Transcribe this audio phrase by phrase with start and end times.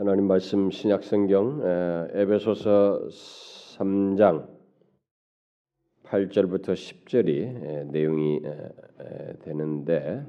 [0.00, 1.60] 하나님 말씀 신약 성경
[2.14, 4.46] 에베소서 3장
[6.04, 8.40] 8절부터 10절이 내용이
[9.42, 10.24] 되는데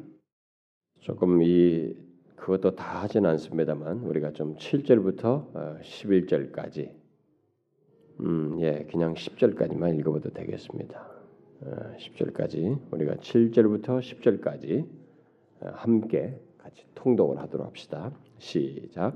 [1.01, 1.93] 조금 이
[2.35, 6.91] 그것도 다 하진 않습니다만 우리가 좀 7절부터 11절까지
[8.21, 11.11] 음, 예, 그냥 10절까지만 읽어봐도 되겠습니다.
[11.61, 14.87] 10절까지 우리가 7절부터 10절까지
[15.61, 18.11] 함께 같이 통독을 하도록 합시다.
[18.39, 19.15] 시작.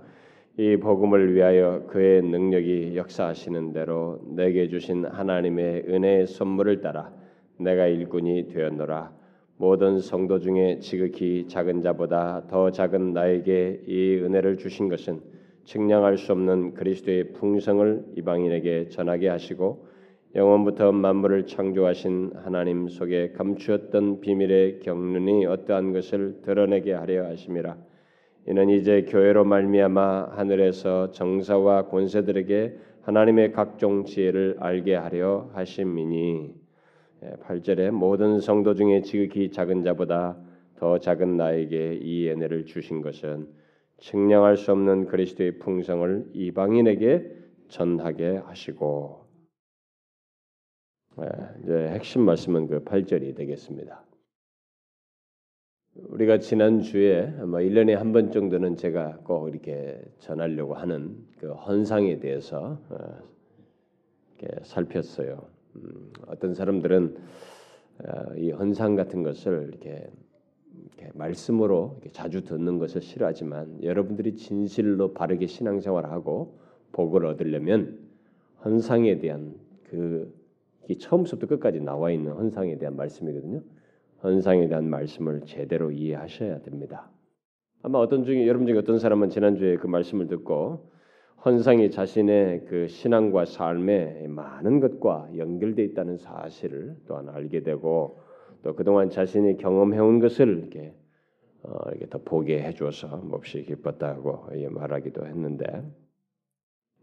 [0.56, 7.12] 이 복음을 위하여 그의 능력이 역사하시는 대로 내게 주신 하나님의 은혜의 선물을 따라
[7.58, 9.12] 내가 일꾼이 되었노라.
[9.58, 15.22] 모든 성도 중에 지극히 작은 자보다 더 작은 나에게 이 은혜를 주신 것은
[15.64, 19.88] 측량할 수 없는 그리스도의 풍성을 이방인에게 전하게 하시고
[20.36, 27.93] 영원부터 만물을 창조하신 하나님 속에 감추었던 비밀의 경륜이 어떠한 것을 드러내게 하려 하심이라.
[28.48, 36.54] 이는 이제 교회로 말미암아 하늘에서 정사와 권세들에게 하나님의 각종 지혜를 알게 하려 하심이니
[37.48, 40.38] 8절에 예, 모든 성도 중에 지극히 작은 자보다
[40.76, 43.48] 더 작은 나에게 이 은혜를 주신 것은
[44.00, 47.32] 측량할 수 없는 그리스도의 풍성을 이방인에게
[47.70, 49.26] 전하게 하시고
[51.22, 51.30] 예,
[51.64, 54.04] 이제 핵심 말씀은 그 8절이 되겠습니다.
[55.96, 62.20] 우리가 지난 주에 뭐 1년에 한 번 정도는 제가 꼭 이렇게 전하려고 하는 그 헌상에
[62.20, 62.98] 대해서 어,
[64.40, 65.46] 이렇게 살폈어요.
[65.76, 67.16] 음, 어떤 사람들은
[68.06, 70.10] 어, 이 헌상 같은 것을 이렇게,
[70.82, 76.58] 이렇게 말씀으로 이렇게 자주 듣는 것을 싫어하지만 여러분들이 진실로 바르게 신앙생활하고
[76.92, 78.00] 복을 얻으려면
[78.66, 80.34] 헌상에 대한 그
[81.00, 83.62] 처음부터 끝까지 나와 있는 헌상에 대한 말씀이거든요.
[84.24, 87.10] 헌상에 대한 말씀을 제대로 이해하셔야 됩니다.
[87.82, 90.90] 아마 어떤 중에 여러분 중에 어떤 사람은 지난주에 그 말씀을 듣고
[91.46, 98.20] 헌상이 자신의 그 신앙과 삶에 많은 것과 연결돼 있다는 사실을 또한 알게 되고
[98.64, 100.96] 또 그동안 자신이 경험해온 것을 이렇게
[101.64, 105.84] 어, 이렇게 더 보게 해줘서 몹시 기뻤다고 말하기도 했는데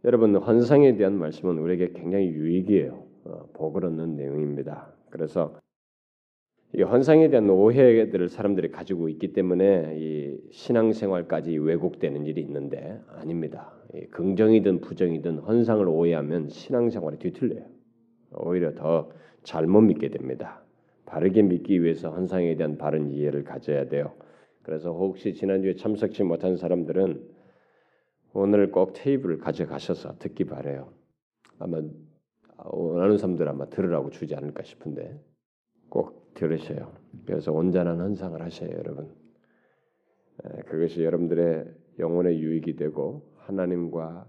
[0.05, 3.05] 여러분 헌상에 대한 말씀은 우리에게 굉장히 유익이에요.
[3.25, 4.95] 어, 복을 얻는 내용입니다.
[5.11, 5.61] 그래서
[6.73, 13.73] 이 헌상에 대한 오해들을 사람들이 가지고 있기 때문에 이 신앙생활까지 왜곡되는 일이 있는데 아닙니다.
[14.13, 17.65] 긍정이든 부정이든 헌상을 오해하면 신앙생활이 뒤틀려요.
[18.33, 19.11] 오히려 더
[19.43, 20.63] 잘못 믿게 됩니다.
[21.07, 24.13] 바르게 믿기 위해서 헌상에 대한 바른 이해를 가져야 돼요.
[24.63, 27.21] 그래서 혹시 지난주에 참석치 못한 사람들은
[28.33, 30.93] 오늘 꼭 테이블을 가져가셔서 듣기 바래요.
[31.59, 31.83] 아마
[32.59, 35.19] 원하는 사람들 아마 들으라고 주지 않을까 싶은데
[35.89, 36.93] 꼭 들으셔요.
[37.27, 39.15] 그래서 온전한 헌상을 하셔요, 여러분.
[40.67, 41.67] 그것이 여러분들의
[41.99, 44.27] 영혼의 유익이 되고 하나님과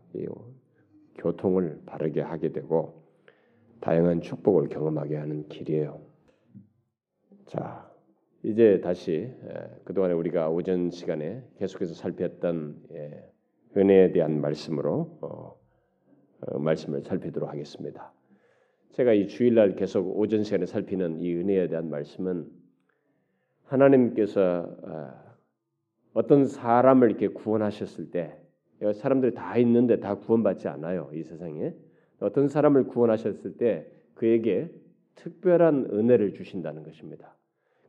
[1.16, 3.01] 교통을 바르게 하게 되고
[3.79, 6.01] 다양한 축복을 경험하게 하는 길이에요.
[7.47, 7.91] 자,
[8.44, 9.31] 이제 다시
[9.84, 13.31] 그동안에 우리가 오전 시간에 계속해서 살폈던 예,
[13.78, 15.56] 은혜에 대한 말씀으로 어,
[16.41, 18.11] 어, 말씀을 살피도록 하겠습니다.
[18.91, 22.46] 제가 이 주일날 계속 오전 시간에 살피는 이 은혜에 대한 말씀은
[23.63, 25.13] 하나님께서 아,
[26.13, 28.38] 어떤 사람을 이렇게 구원하셨을 때
[28.94, 31.74] 사람들이 다 있는데 다 구원받지 않아요 이 세상에
[32.19, 34.69] 어떤 사람을 구원하셨을 때 그에게
[35.16, 37.35] 특별한 은혜를 주신다는 것입니다.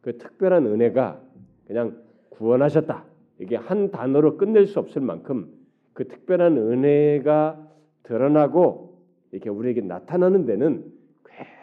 [0.03, 1.21] 그 특별한 은혜가
[1.67, 3.05] 그냥 구원하셨다
[3.41, 5.53] 이게 한 단어로 끝낼 수 없을 만큼
[5.95, 7.69] 그 특별한 은혜가
[8.05, 8.91] 드러나고
[9.32, 10.84] 이렇게 우리에게 나타나는 데는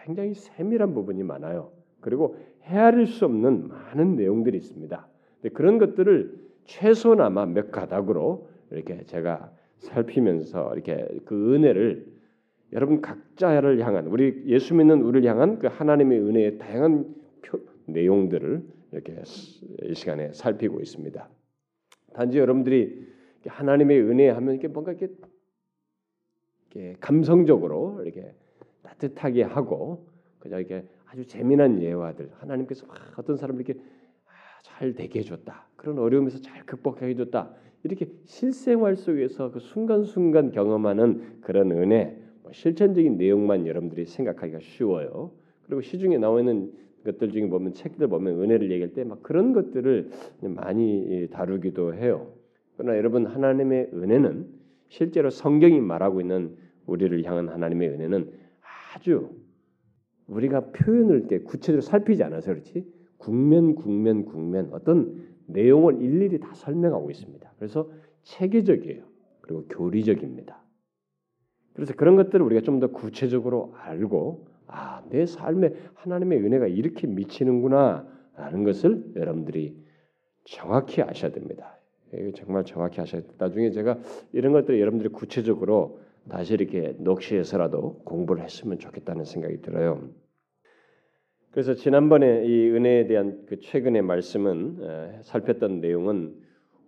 [0.03, 1.71] 굉장히 세밀한 부분이 많아요.
[2.01, 5.07] 그리고 헤아릴 수 없는 많은 내용들이 있습니다.
[5.53, 6.33] 그런 것들을
[6.65, 12.05] 최소나마 몇 가닥으로 이렇게 제가 살피면서 이렇게 그 은혜를
[12.73, 19.21] 여러분 각자를 향한 우리 예수 믿는 우리를 향한 그 하나님의 은혜의 다양한 표, 내용들을 이렇게
[19.83, 21.29] 이 시간에 살피고 있습니다.
[22.13, 23.07] 단지 여러분들이
[23.45, 25.13] 하나님의 은혜 하면 이렇게 뭔가 이렇게
[26.71, 28.33] 이렇게 감성적으로 이렇게
[28.83, 30.05] 따뜻하게 하고
[30.39, 32.85] 그냥 이렇게 아주 재미난 예화들 하나님께서
[33.17, 33.79] 어떤 사람을 이렇게
[34.25, 37.51] 아, 잘 되게 해줬다 그런 어려움에서 잘 극복하게 해줬다
[37.83, 45.31] 이렇게 실생활 속에서 그 순간순간 경험하는 그런 은혜 뭐 실천적인 내용만 여러분들이 생각하기가 쉬워요.
[45.65, 46.73] 그리고 시중에 나와 있는
[47.05, 50.09] 것들 중에 보면 책들 보면 은혜를 얘기할 때 막 그런 것들을
[50.41, 52.33] 많이 다루기도 해요.
[52.75, 54.58] 그러나 여러분 하나님의 은혜는
[54.89, 58.31] 실제로 성경이 말하고 있는 우리를 향한 하나님의 은혜는
[58.93, 59.29] 아주
[60.27, 62.85] 우리가 표현을 때 구체적으로 살피지 않아서 그렇지
[63.17, 67.51] 국면 국면 국면 어떤 내용을 일일이 다 설명하고 있습니다.
[67.57, 67.89] 그래서
[68.23, 69.03] 체계적이에요.
[69.41, 70.61] 그리고 교리적입니다.
[71.73, 78.63] 그래서 그런 것들을 우리가 좀 더 구체적으로 알고 아, 내 삶에 하나님의 은혜가 이렇게 미치는구나라는
[78.63, 79.75] 것을 여러분들이
[80.45, 81.78] 정확히 아셔야 됩니다.
[82.35, 83.21] 정말 정확히 돼.
[83.37, 83.99] 나중에 제가
[84.33, 90.09] 이런 것들을 여러분들이 구체적으로 다시 이렇게 녹시해서라도 공부를 했으면 좋겠다는 생각이 들어요.
[91.51, 96.35] 그래서 지난번에 이 은혜에 대한 그 최근의 말씀은 살폈던 내용은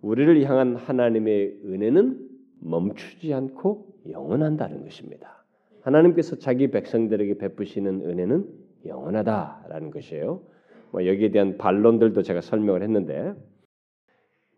[0.00, 2.28] 우리를 향한 하나님의 은혜는
[2.60, 5.44] 멈추지 않고 영원한다는 것입니다.
[5.82, 8.46] 하나님께서 자기 백성들에게 베푸시는 은혜는
[8.86, 10.42] 영원하다라는 것이에요.
[10.92, 13.34] 뭐 여기에 대한 반론들도 제가 설명을 했는데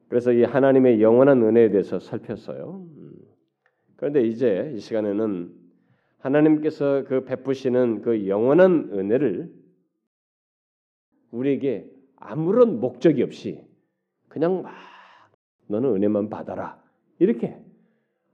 [0.09, 2.87] 그래서 이 하나님의 영원한 은혜에 대해서 살폈어요.
[2.97, 3.13] 음.
[3.97, 5.53] 그런데 이제 이 시간에는
[6.19, 9.53] 하나님께서 그 베푸시는 그 영원한 은혜를
[11.31, 13.63] 우리에게 아무런 목적이 없이
[14.29, 14.73] 그냥 막
[15.67, 16.83] 너는 은혜만 받아라
[17.19, 17.57] 이렇게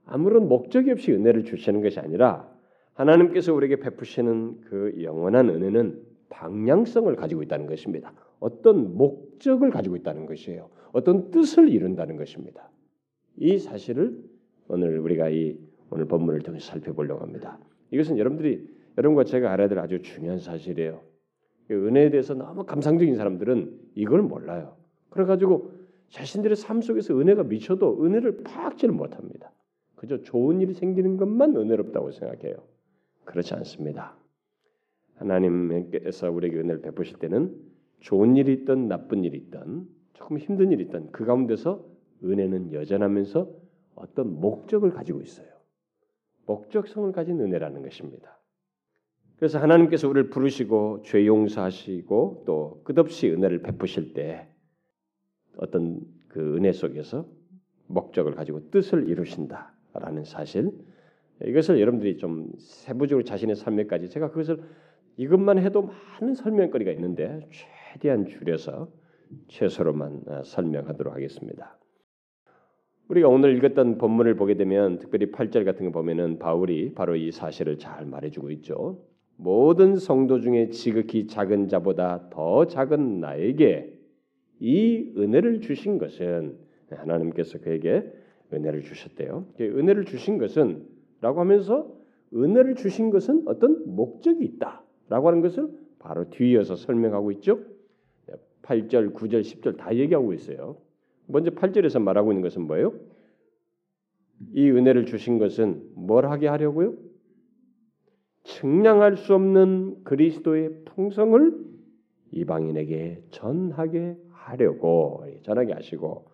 [0.05, 2.49] 아무런 목적이 없이 은혜를 주시는 것이 아니라
[2.93, 8.13] 하나님께서 우리에게 베푸시는 그 영원한 은혜는 방향성을 가지고 있다는 것입니다.
[8.41, 10.69] 어떤 목적을 가지고 있다는 것이에요.
[10.91, 12.69] 어떤 뜻을 이룬다는 것입니다.
[13.37, 14.19] 이 사실을
[14.67, 15.57] 오늘 우리가 이
[15.89, 17.59] 오늘 본문을 통해서 살펴보려고 합니다.
[17.91, 18.67] 이것은 여러분들이
[18.97, 21.01] 여러분과 제가 알아야 될 아주 중요한 사실이에요.
[21.69, 24.75] 은혜에 대해서 너무 감상적인 사람들은 이걸 몰라요.
[25.09, 25.71] 그래가지고
[26.09, 29.51] 자신들의 삶 속에서 은혜가 미쳐도 은혜를 파악지를 못합니다.
[29.95, 32.55] 그저 좋은 일이 생기는 것만 은혜롭다고 생각해요.
[33.23, 34.17] 그렇지 않습니다.
[35.15, 37.70] 하나님께서 우리에게 은혜를 베푸실 때는
[38.01, 41.85] 좋은 일이 있든 나쁜 일이 있든 조금 힘든 일이 있든 그 가운데서
[42.23, 43.49] 은혜는 여전하면서
[43.95, 45.47] 어떤 목적을 가지고 있어요.
[46.45, 48.37] 목적성을 가진 은혜라는 것입니다.
[49.37, 54.47] 그래서 하나님께서 우리를 부르시고 죄 용서하시고 또 끝없이 은혜를 베푸실 때
[55.57, 57.27] 어떤 그 은혜 속에서
[57.87, 60.71] 목적을 가지고 뜻을 이루신다라는 사실
[61.43, 64.61] 이것을 여러분들이 좀 세부적으로 자신의 삶에까지 제가 그것을
[65.17, 65.89] 이것만 해도
[66.19, 67.47] 많은 설명거리가 있는데
[67.91, 68.89] 최대한 줄여서
[69.49, 71.77] 최소로만 아, 설명하도록 하겠습니다.
[73.09, 77.77] 우리가 오늘 읽었던 본문을 보게 되면 특별히 8절 같은 거 보면은 바울이 바로 이 사실을
[77.77, 79.03] 잘 말해주고 있죠.
[79.35, 83.93] 모든 성도 중에 지극히 작은 자보다 더 작은 나에게
[84.59, 86.57] 이 은혜를 주신 것은
[86.89, 88.09] 하나님께서 그에게
[88.53, 89.47] 은혜를 주셨대요.
[89.59, 90.85] 은혜를 주신 것은
[91.19, 91.91] 라고 하면서
[92.33, 97.59] 은혜를 주신 것은 어떤 목적이 있다라고 하는 것을 바로 뒤이어서 설명하고 있죠.
[98.63, 100.77] 8절, 9절, 10절 다 얘기하고 있어요.
[101.27, 102.93] 먼저 8절에서 말하고 있는 것은 뭐예요?
[104.53, 106.95] 이 은혜를 주신 것은 뭘 하게 하려고요?
[108.43, 111.71] 측량할 수 없는 그리스도의 풍성을
[112.31, 116.27] 이방인에게 전하게 하려고 전하게 하시고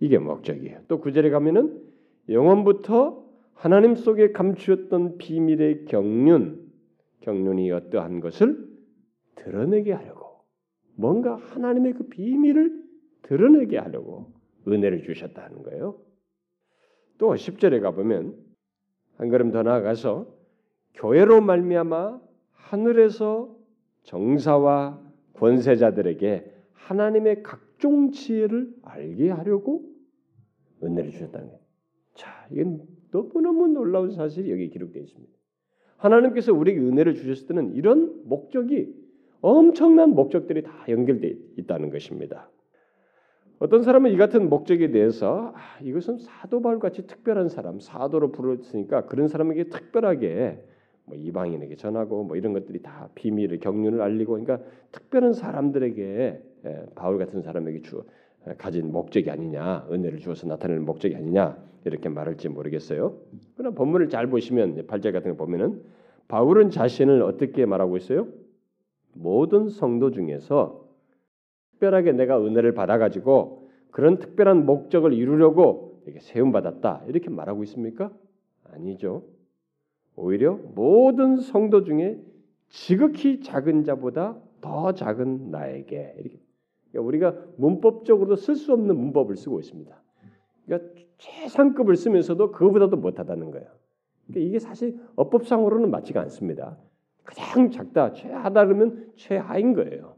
[0.00, 0.80] 이게 목적이에요.
[0.88, 1.80] 또 구절에 가면은
[2.28, 6.70] 영원부터 하나님 속에 감추었던 비밀의 경륜,
[7.20, 8.68] 경륜이 어떠한 것을
[9.36, 10.23] 드러내게 하려고
[10.96, 12.84] 뭔가 하나님의 그 비밀을
[13.22, 14.32] 드러내게 하려고
[14.66, 16.00] 은혜를 주셨다는 거예요.
[17.18, 18.36] 또 10절에 가보면
[19.16, 20.26] 한 걸음 더 나아가서
[20.94, 22.20] 교회로 말미암아
[22.52, 23.56] 하늘에서
[24.04, 25.00] 정사와
[25.34, 29.90] 권세자들에게 하나님의 각종 지혜를 알게 하려고
[30.82, 31.60] 은혜를 주셨다는 거예요.
[32.14, 35.32] 자, 이건 너무너무 놀라운 사실이 여기 기록되어 있습니다.
[35.96, 38.94] 하나님께서 우리에게 은혜를 주셨을 때는 이런 목적이
[39.44, 42.48] 엄청난 목적들이 다 연결되어 있다는 것입니다.
[43.58, 49.04] 어떤 사람은 이 같은 목적에 대해서 아, 이것은 사도 바울 같이 특별한 사람, 사도로 부르으니까
[49.04, 50.64] 그런 사람에게 특별하게
[51.04, 54.60] 뭐 이방인에게 전하고 뭐 이런 것들이 다 비밀을 경륜을 알리고 그러니까
[54.92, 58.02] 특별한 사람들에게 예, 바울 같은 사람에게 주
[58.48, 63.18] 예, 가진 목적이 아니냐 은혜를 주어서 나타내는 목적이 아니냐 이렇게 말할지 모르겠어요.
[63.58, 65.82] 그러나 본문을 잘 보시면 8절 같은 거 보면은
[66.28, 68.26] 바울은 자신을 어떻게 말하고 있어요?
[69.14, 70.84] 모든 성도 중에서
[71.72, 78.12] 특별하게 내가 은혜를 받아가지고 그런 특별한 목적을 이루려고 이렇게 세움 받았다 이렇게 말하고 있습니까?
[78.64, 79.22] 아니죠.
[80.16, 82.20] 오히려 모든 성도 중에
[82.68, 86.40] 지극히 작은 자보다 더 작은 나에게 이렇게
[86.90, 90.02] 그러니까 우리가 문법적으로도 쓸수 없는 문법을 쓰고 있습니다.
[90.64, 93.66] 그러니까 최상급을 쓰면서도 그거보다도 못하다는 거예요.
[94.26, 96.78] 그러니까 이게 사실 어법상으로는 맞지가 않습니다.
[97.24, 100.16] 가장 작다, 최하다 그러면 최하인 거예요.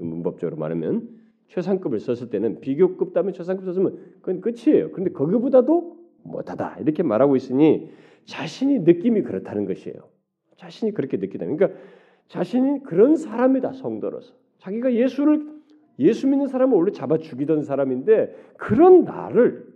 [0.00, 1.08] 문법적으로 말하면
[1.48, 4.92] 최상급을 썼을 때는 비교급 다음에 최상급 썼으면 그건 끝이에요.
[4.92, 7.90] 그런데 거기보다도 못하다 이렇게 말하고 있으니
[8.24, 9.96] 자신이 느낌이 그렇다는 것이에요.
[10.56, 11.46] 자신이 그렇게 느끼다.
[11.46, 11.70] 그러니까
[12.28, 15.46] 자신이 그런 사람이다 성도로서 자기가 예수를
[15.98, 19.66] 예수 믿는 사람을 원래 잡아 죽이던 사람인데 그런 나를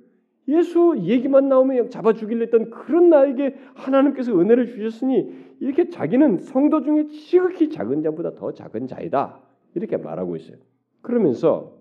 [0.48, 7.06] 예수 얘기만 나오면 잡아 죽이려 했던 그런 나에게 하나님께서 은혜를 주셨으니 이렇게 자기는 성도 중에
[7.06, 9.40] 지극히 작은 자보다 더 작은 자이다.
[9.74, 10.56] 이렇게 말하고 있어요.
[11.00, 11.78] 그러면서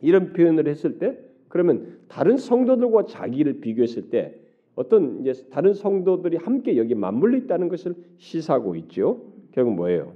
[0.00, 1.18] 이런 표현을 했을 때
[1.48, 4.38] 그러면 다른 성도들과 자기를 비교했을 때
[4.74, 9.32] 어떤 이제 다른 성도들이 함께 여기 맞물려 있다는 것을 시사하고 있죠.
[9.52, 10.14] 결국 뭐예요?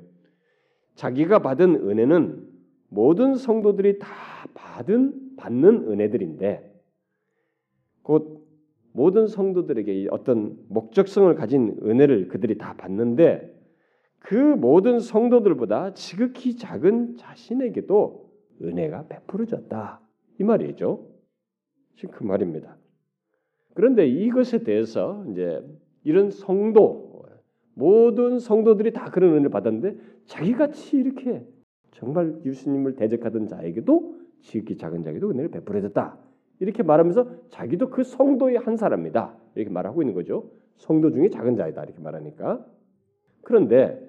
[0.94, 2.46] 자기가 받은 은혜는
[2.88, 4.08] 모든 성도들이 다
[4.54, 6.71] 받은 받는 은혜들인데
[8.02, 8.46] 곧
[8.92, 13.52] 모든 성도들에게 어떤 목적성을 가진 은혜를 그들이 다 받는데
[14.18, 18.30] 그 모든 성도들보다 지극히 작은 자신에게도
[18.62, 20.00] 은혜가 베풀어졌다
[20.38, 21.08] 이 말이죠.
[21.96, 22.76] 지금 그 말입니다.
[23.74, 25.64] 그런데 이것에 대해서 이제
[26.04, 27.12] 이런 성도
[27.74, 31.46] 모든 성도들이 다 그런 은혜를 받았는데 자기같이 이렇게
[31.92, 36.18] 정말 예수님을 대적하던 자에게도 지극히 작은 자에게도 은혜를 베풀어졌다.
[36.62, 39.36] 이렇게 말하면서 자기도 그 성도의 한 사람이다.
[39.56, 40.48] 이렇게 말하고 있는 거죠.
[40.76, 41.82] 성도 중에 작은 자이다.
[41.82, 42.64] 이렇게 말하니까.
[43.42, 44.00] 그런데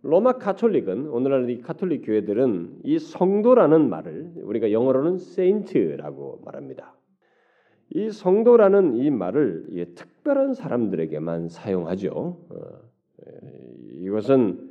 [0.00, 6.94] 로마 카톨릭은 오늘날 이 카톨릭 교회들은 이 성도라는 말을 우리가 영어로는 saint라고 말합니다.
[7.90, 12.10] 이 성도라는 이 말을 예, 특별한 사람들에게만 사용하죠.
[12.48, 12.64] 어,
[13.98, 14.70] 이것은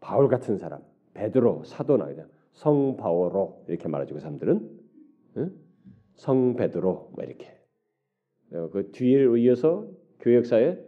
[0.00, 0.80] 바울 같은 사람,
[1.12, 2.08] 베드로, 사도나
[2.50, 4.14] 성 바오로 이렇게 말하죠.
[4.14, 4.70] 그 사람들은
[5.36, 5.63] 응?
[6.14, 7.48] 성 베드로 뭐 이렇게
[8.52, 9.88] 어, 그 뒤를 이어서
[10.20, 10.78] 교역사에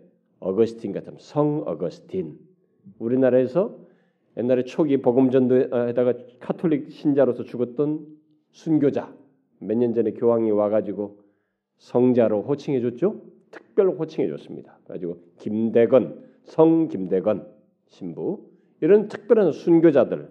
[0.40, 2.38] 어거스틴 같은 성 어거스틴
[2.98, 3.78] 우리나라에서
[4.36, 8.06] 옛날에 초기 복음 전도에다가 카톨릭 신자로서 죽었던
[8.50, 9.14] 순교자
[9.58, 11.18] 몇 년 전에 교황이 와가지고
[11.78, 13.22] 성자로 호칭해 줬죠.
[13.50, 14.78] 특별 호칭해 줬습니다.
[14.86, 17.46] 가지고 김대건 성 김대건
[17.86, 18.46] 신부
[18.80, 20.30] 이런 특별한 순교자들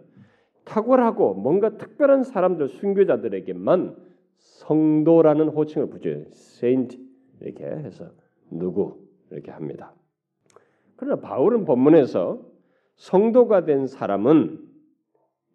[0.66, 3.96] 탁월하고 뭔가 특별한 사람들 순교자들에게만
[4.38, 6.26] 성도라는 호칭을 붙여요.
[6.32, 6.98] 세인트
[7.42, 8.12] 이렇게 해서
[8.50, 9.94] 누구 이렇게 합니다.
[10.96, 12.42] 그러나 바울은 본문에서
[12.96, 14.66] 성도가 된 사람은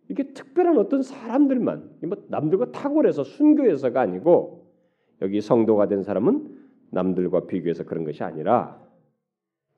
[0.09, 4.71] 이게 특별한 어떤 사람들만 뭐 남들과 탁월해서 순교해서가 아니고
[5.23, 6.59] 여기 성도가 된 사람은
[6.91, 8.85] 남들과 비교해서 그런 것이 아니라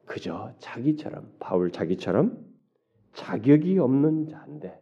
[0.07, 2.39] 그저 자기처럼 바울 자기처럼
[3.13, 4.81] 자격이 없는 자인데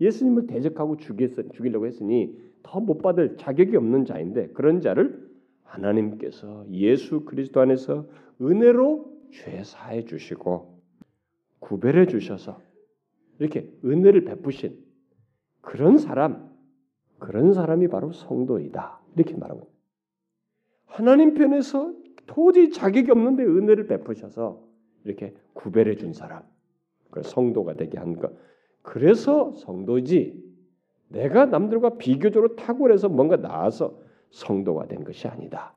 [0.00, 5.24] 예수님을 대적하고 죽이려고 했으니 더 못 받을 자격이 없는 자인데 그런 자를
[5.62, 8.06] 하나님께서 예수 그리스도 안에서
[8.42, 10.80] 은혜로 죄 사해 주시고
[11.60, 12.60] 구별해 주셔서
[13.38, 14.84] 이렇게 은혜를 베푸신
[15.60, 16.50] 그런 사람
[17.18, 19.00] 그런 사람이 바로 성도이다.
[19.16, 19.70] 이렇게 말하고
[20.86, 21.94] 하나님 편에서
[22.26, 24.62] 도저히 자격이 없는데 은혜를 베푸셔서
[25.04, 26.42] 이렇게 구별해 준 사람.
[27.10, 28.32] 그 성도가 되게 한 것.
[28.82, 30.45] 그래서 성도지
[31.08, 33.98] 내가 남들과 비교적으로 탁월해서 뭔가 나아서
[34.30, 35.74] 성도가 된 것이 아니다.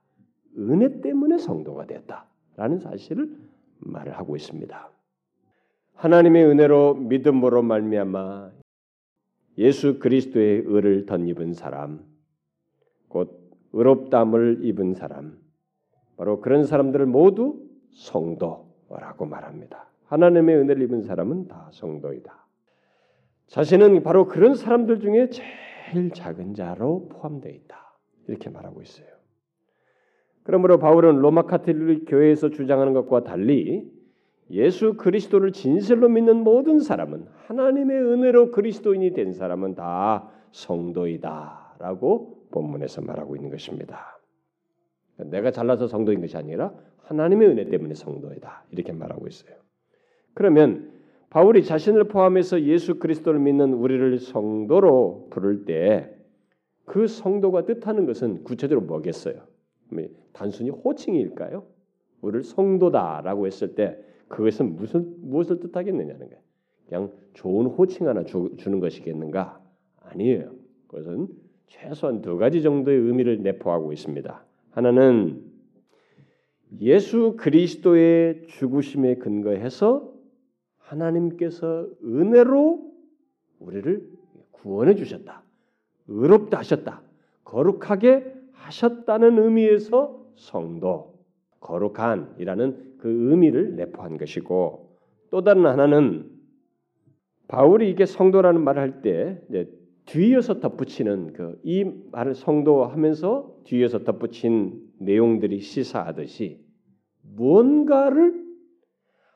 [0.57, 3.38] 은혜 때문에 성도가 되었다라는 사실을
[3.79, 4.89] 말을 하고 있습니다.
[5.95, 8.51] 하나님의 은혜로 믿음으로 말미암아
[9.57, 12.05] 예수 그리스도의 의를 덧입은 사람,
[13.09, 15.38] 곧 의롭담을 입은 사람,
[16.15, 19.89] 바로 그런 사람들을 모두 성도라고 말합니다.
[20.05, 22.38] 하나님의 은혜를 입은 사람은 다 성도이다.
[23.50, 27.98] 자신은 바로 그런 사람들 중에 제일 작은 자로 포함되어 있다.
[28.27, 29.08] 이렇게 말하고 있어요.
[30.44, 33.91] 그러므로 바울은 로마 카톨릭 교회에서 주장하는 것과 달리
[34.51, 43.36] 예수 그리스도를 진실로 믿는 모든 사람은 하나님의 은혜로 그리스도인이 된 사람은 다 성도이다라고 본문에서 말하고
[43.36, 44.20] 있는 것입니다.
[45.18, 49.56] 내가 잘나서 성도인 것이 아니라 하나님의 은혜 때문에 성도이다 이렇게 말하고 있어요.
[50.34, 50.99] 그러면
[51.29, 56.19] 바울이 자신을 포함해서 예수 그리스도를 믿는 우리를 성도로 부를 때
[56.89, 59.36] 그 성도가 뜻하는 것은 구체적으로 뭐겠어요?
[59.91, 61.63] 뭐 단순히 호칭일까요?
[62.21, 63.95] 우리를 성도다라고 했을 때
[64.27, 66.41] 그것은 무슨 무엇을 뜻하겠느냐는 거예요.
[66.88, 69.62] 그냥 좋은 호칭 하나 주, 는 것이겠는가?
[70.01, 70.51] 아니에요.
[70.88, 71.27] 그것은
[71.67, 74.43] 최소한 두 가지 정도의 의미를 내포하고 있습니다.
[74.71, 75.43] 하나는
[76.81, 80.12] 예수 그리스도의 죽으심에 근거해서
[80.89, 82.91] 하나님께서 은혜로
[83.60, 84.08] 우리를
[84.51, 85.43] 구원해 주셨다.
[86.08, 87.01] 의롭다 하셨다.
[87.43, 91.15] 거룩하게 하셨다는 의미에서 성도,
[91.60, 94.98] 거룩한이라는 그 의미를 내포한 것이고
[95.31, 96.29] 또 다른 하나는
[97.48, 99.41] 바울이 이게 성도라는 말을 할 때
[100.05, 106.65] 뒤에서 덧붙이는 그 이 말을 성도 하면서 뒤에서 덧붙인 내용들이 시사하듯이
[107.22, 108.49] 무언가를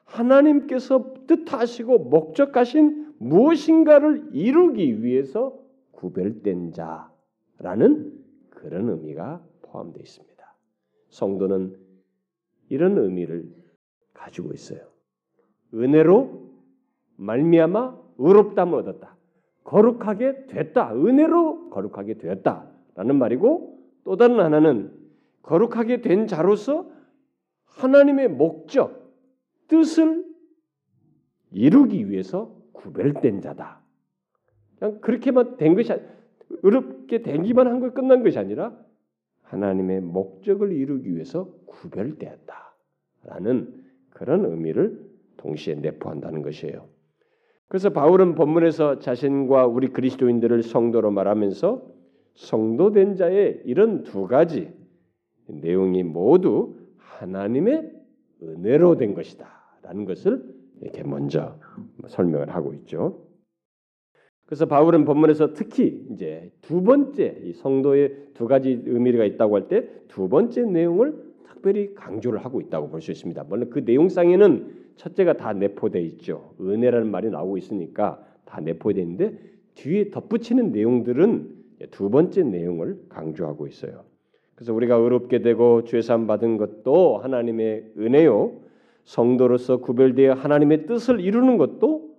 [0.06, 5.58] 하나님께서 뜻하시고 목적하신 무엇인가를 이루기 위해서
[5.92, 8.14] 구별된 자라는
[8.50, 10.56] 그런 의미가 포함되어 있습니다.
[11.10, 11.78] 성도는
[12.70, 13.50] 이런 의미를
[14.14, 14.82] 가지고 있어요.
[15.74, 16.50] 은혜로
[17.18, 19.16] 말미암아 의롭담을 얻었다.
[19.64, 20.94] 거룩하게 됐다.
[20.94, 24.92] 은혜로 거룩하게 되었다라는 말이고 또 다른 하나는
[25.42, 26.90] 거룩하게 된 자로서
[27.66, 29.03] 하나님의 목적,
[29.74, 30.24] 뜻을
[31.52, 33.82] 이루기 위해서 구별된 자다.
[34.78, 35.92] 그냥 그렇게만 된 것이
[36.62, 38.78] 어렵게 되기만 한 걸 끝난 것이 아니라
[39.42, 42.54] 하나님의 목적을 이루기 위해서 구별되었다라는
[44.12, 46.88] 그런 의미를 동시에 내포한다는 것이에요.
[47.68, 51.92] 그래서 바울은 본문에서 자신과 우리 그리스도인들을 성도로 말하면서
[52.36, 54.72] 성도된 자의 이런 두 가지
[55.48, 57.92] 내용이 모두 하나님의
[58.44, 60.44] 은혜로 된 것이다 라는 것을
[60.82, 61.60] 이렇게 먼저
[62.08, 63.22] 설명을 하고 있죠.
[64.46, 69.88] 그래서 바울은 본문에서 특히 이제 두 번째 이 성도의 두 가지 의미가 있다고 할 때
[70.08, 73.44] 두 번째 내용을 특별히 강조를 하고 있다고 볼 수 있습니다.
[73.46, 76.54] 물론 그 내용상에는 첫째가 다 내포되어 있죠.
[76.62, 79.40] 은혜라는 말이 나오고 있으니까 다 내포되어 있는데
[79.76, 84.04] 뒤에 덧붙이는 내용들은 두 번째 내용을 강조하고 있어요.
[84.56, 88.63] 그래서 우리가 의롭게 되고 죄산 받은 것도 하나님의 은혜요.
[89.04, 92.14] 성도로서 구별되어 하나님의 뜻을 이루는 것도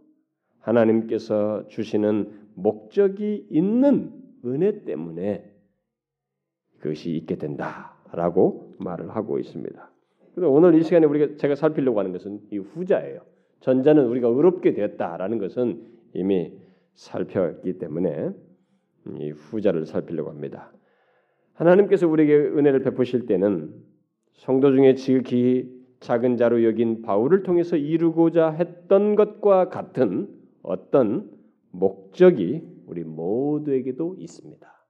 [0.61, 4.13] 하나님께서 주시는 목적이 있는
[4.45, 5.51] 은혜 때문에
[6.79, 9.91] 그것이 있게 된다라고 말을 하고 있습니다.
[10.35, 13.21] 그래서 오늘 이 시간에 우리가 제가 살피려고 하는 것은 이 후자예요.
[13.61, 16.53] 전자는 우리가 의롭게 되었다라는 것은 이미
[16.95, 18.31] 살펴왔기 때문에
[19.19, 20.73] 이 후자를 살피려고 합니다.
[21.55, 23.73] 하나님께서 우리에게 은혜를 베푸실 때는
[24.35, 25.74] 성도 중에 지극히
[26.05, 30.29] 작은 자로 여긴 바울을 통해서 이루고자 했던 것과 같은
[30.63, 31.31] 어떤
[31.71, 34.87] 목적이 우리 모두에게도 있습니다.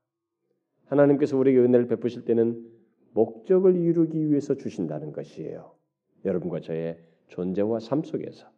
[0.86, 2.68] 하나님께서 우리에게 은혜를 베푸실 때는
[3.12, 5.76] 목적을 이루기 위해서 주신다는 것이에요.
[6.24, 8.48] 여러분과 저의 존재와 삶 속에서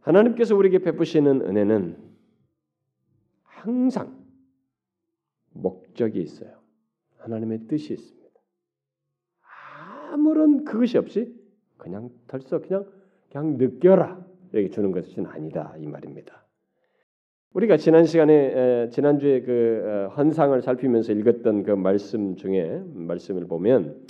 [0.00, 1.98] 하나님께서 우리에게 베푸시는 은혜는
[3.42, 4.18] 항상
[5.50, 6.58] 목적이 있어요.
[7.18, 8.40] 하나님의 뜻이 있습니다.
[10.10, 11.38] 아무런 그것이 없이
[11.80, 12.86] 그냥 덜썩 그냥
[13.30, 16.44] 그냥 느껴라 이렇게 주는 것은 아니다 이 말입니다.
[17.52, 24.06] 우리가 지난 시간에 지난주에 그 어, 헌상을 살피면서 읽었던 그 말씀 중에 말씀을 보면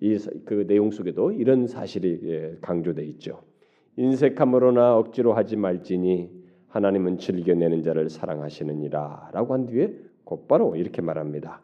[0.00, 3.42] 이 그 내용 속에도 이런 사실이 예, 강조돼 있죠.
[3.96, 6.30] 인색함으로나 억지로 하지 말지니
[6.68, 11.62] 하나님은 즐겨내는 자를 사랑하시느니라라고 한 뒤에 곧바로 이렇게 말합니다.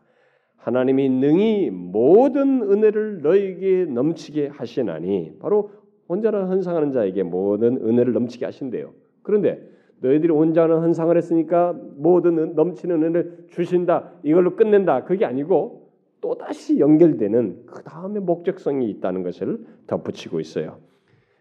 [0.62, 5.70] 하나님이 능히 모든 은혜를 너에게 넘치게 하시나니 바로
[6.08, 8.92] 혼자나 헌상하는 자에게 모든 은혜를 넘치게 하신대요.
[9.22, 9.60] 그런데
[10.00, 14.12] 너희들이 온전한 헌상을 했으니까 모든 넘치는 은혜를 주신다.
[14.22, 15.04] 이걸로 끝낸다.
[15.04, 20.78] 그게 아니고 또 다시 연결되는 그 다음에 목적성이 있다는 것을 덧붙이고 있어요.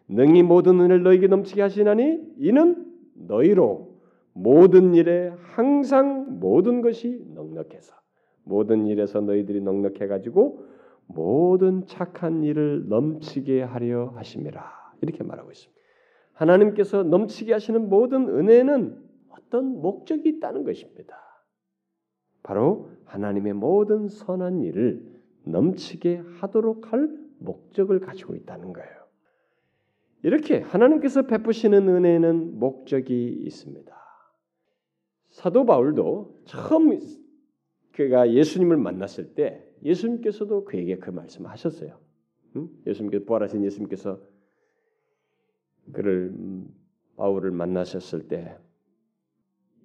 [0.08, 3.92] 능히 모든 은혜를 너에게 넘치게 하시나니 이는 너희로
[4.34, 8.01] 모든 일에 항상 모든 것이 넉넉해서
[8.44, 10.66] 모든 일에서 너희들이 넉넉해 가지고
[11.08, 14.64] 모든 착한 일을 넘치게 하려 하심이라
[15.02, 15.82] 이렇게 말하고 있습니다.
[16.34, 18.98] 하나님께서 넘치게 하시는 모든 은혜는
[19.30, 21.18] 어떤 목적이 있다는 것입니다.
[22.44, 25.06] 바로 하나님의 모든 선한 일을
[25.44, 28.90] 넘치게 하도록 할 목적을 가지고 있다는 거예요.
[30.24, 33.96] 이렇게 하나님께서 베푸시는 은혜는 목적이 있습니다.
[35.30, 36.94] 사도 바울도 처음
[38.06, 42.00] 그가 예수님을 만났을 때 예수님께서도 그에게 그 말씀하셨어요.
[42.86, 44.22] 예수님께서 부활하신 예수님께서
[45.94, 46.68] 그를 음,
[47.16, 48.58] 바울을 만나셨을 때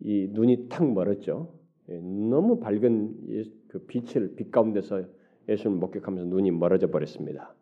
[0.01, 1.55] 이 눈이 탁 멀었죠.
[1.89, 5.05] 예, 너무 밝은 그 빛을 빛 가운데서
[5.49, 7.55] 예수를 목격하면서 눈이 멀어져 버렸습니다.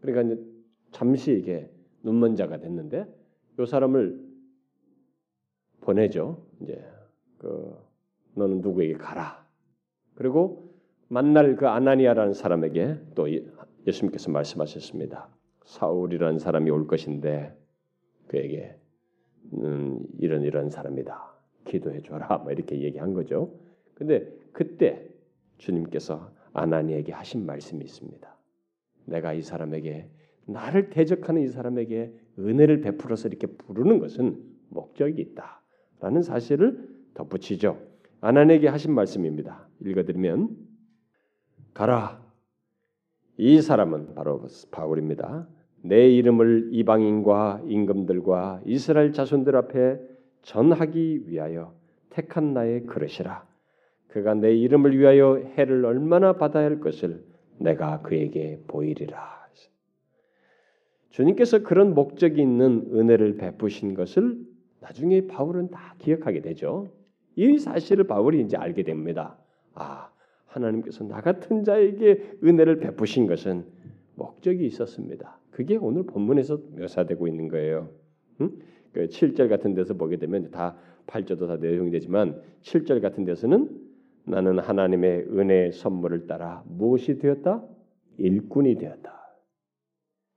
[0.00, 0.42] 그러니까
[0.92, 1.70] 잠시 이게
[2.02, 3.06] 눈먼 자가 됐는데
[3.58, 4.22] 이 사람을
[5.80, 6.46] 보내죠.
[6.62, 6.82] 이제
[7.38, 7.76] 그
[8.34, 9.43] 너는 누구에게 가라.
[10.14, 10.74] 그리고
[11.08, 13.26] 만날 그 아나니아라는 사람에게 또
[13.86, 15.28] 예수님께서 말씀하셨습니다.
[15.64, 17.56] 사울이라는 사람이 올 것인데
[18.26, 18.76] 그에게
[19.52, 21.34] 음, 이런 이런 사람이다.
[21.66, 22.38] 기도해 줘라.
[22.38, 23.52] 뭐 이렇게 얘기한 거죠.
[23.94, 25.08] 근데 그때
[25.58, 28.34] 주님께서 아나니에게 하신 말씀이 있습니다.
[29.06, 30.08] 내가 이 사람에게
[30.46, 37.93] 나를 대적하는 이 사람에게 은혜를 베풀어서 이렇게 부르는 것은 목적이 있다라는 사실을 덧붙이죠.
[38.24, 39.68] 아나니에게 하신 말씀입니다.
[39.84, 40.56] 읽어드리면
[41.74, 42.24] 가라.
[43.36, 45.46] 이 사람은 바로 바울입니다.
[45.82, 50.00] 내 이름을 이방인과 임금들과 이스라엘 자손들 앞에
[50.40, 51.74] 전하기 위하여
[52.08, 53.46] 택한 나의 그릇이라.
[54.08, 57.22] 그가 내 이름을 위하여 해를 얼마나 받아야 할 것을
[57.58, 59.34] 내가 그에게 보이리라.
[61.10, 64.38] 주님께서 그런 목적이 있는 은혜를 베푸신 것을
[64.80, 66.88] 나중에 바울은 다 기억하게 되죠.
[67.36, 69.36] 이 사실을 바울이 이제 알게 됩니다.
[69.74, 70.10] 아,
[70.46, 73.64] 하나님께서 나 같은 자에게 은혜를 베푸신 것은
[74.14, 75.38] 목적이 있었습니다.
[75.50, 77.90] 그게 오늘 본문에서 묘사되고 있는 거예요.
[78.40, 78.50] 응?
[78.92, 83.68] 그 7절 같은 데서 보게 되면 다 8절도 다 내용이 되지만 7절 같은 데서는
[84.26, 87.64] 나는 하나님의 은혜의 선물을 따라 무엇이 되었다?
[88.16, 89.36] 일꾼이 되었다.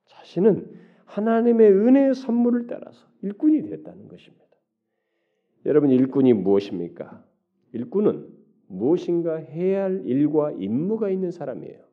[0.06, 0.72] 자신은
[1.06, 4.47] 하나님의 은혜의 선물을 따라서 일꾼이 되었다는 것입니다.
[5.68, 7.24] 여러분 일꾼이 무엇입니까?
[7.74, 8.26] 일꾼은
[8.68, 11.84] 무엇인가 해야 할 일과 임무가 있는 사람이에요.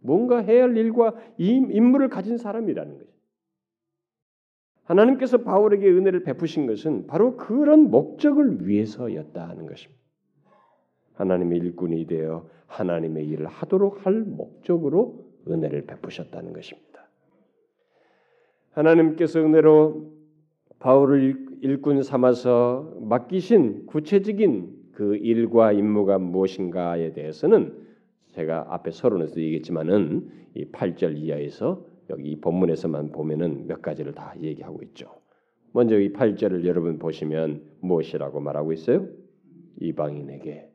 [0.00, 3.10] 뭔가 해야 할 일과 임무를 가진 사람이라는 거죠.
[4.84, 10.00] 하나님께서 바울에게 은혜를 베푸신 것은 바로 그런 목적을 위해서였다 하는 것입니다.
[11.14, 17.08] 하나님의 일꾼이 되어 하나님의 일을 하도록 할 목적으로 은혜를 베푸셨다는 것입니다.
[18.72, 20.12] 하나님께서 은혜로
[20.78, 27.86] 바울을 일꾼 삼아서 맡기신 구체적인 그 일과 임무가 무엇인가에 대해서는
[28.32, 34.82] 제가 앞에 서론에서 얘기했지만은 이 8절 이하에서 여기 이 본문에서만 보면은 몇 가지를 다 얘기하고
[34.82, 35.08] 있죠.
[35.72, 39.08] 먼저 이 8절을 여러분 보시면 무엇이라고 말하고 있어요?
[39.80, 40.68] 이방인에게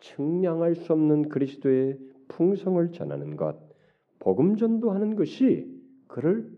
[0.00, 3.58] 측량할 수 없는 그리스도의 풍성을 전하는 것,
[4.18, 5.70] 복음 전도하는 것이
[6.06, 6.50] 그를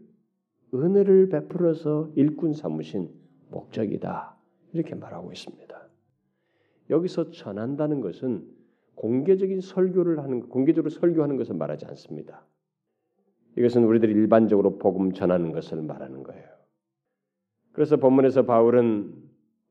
[0.73, 4.37] 은혜를 베풀어서 일꾼 삼으신 목적이다.
[4.73, 5.89] 이렇게 말하고 있습니다.
[6.91, 8.47] 여기서 전한다는 것은
[8.95, 12.45] 공개적인 설교를 하는 공개적으로 설교하는 것을 말하지 않습니다.
[13.57, 16.45] 이것은 우리들이 일반적으로 복음 전하는 것을 말하는 거예요.
[17.73, 19.15] 그래서 본문에서 바울은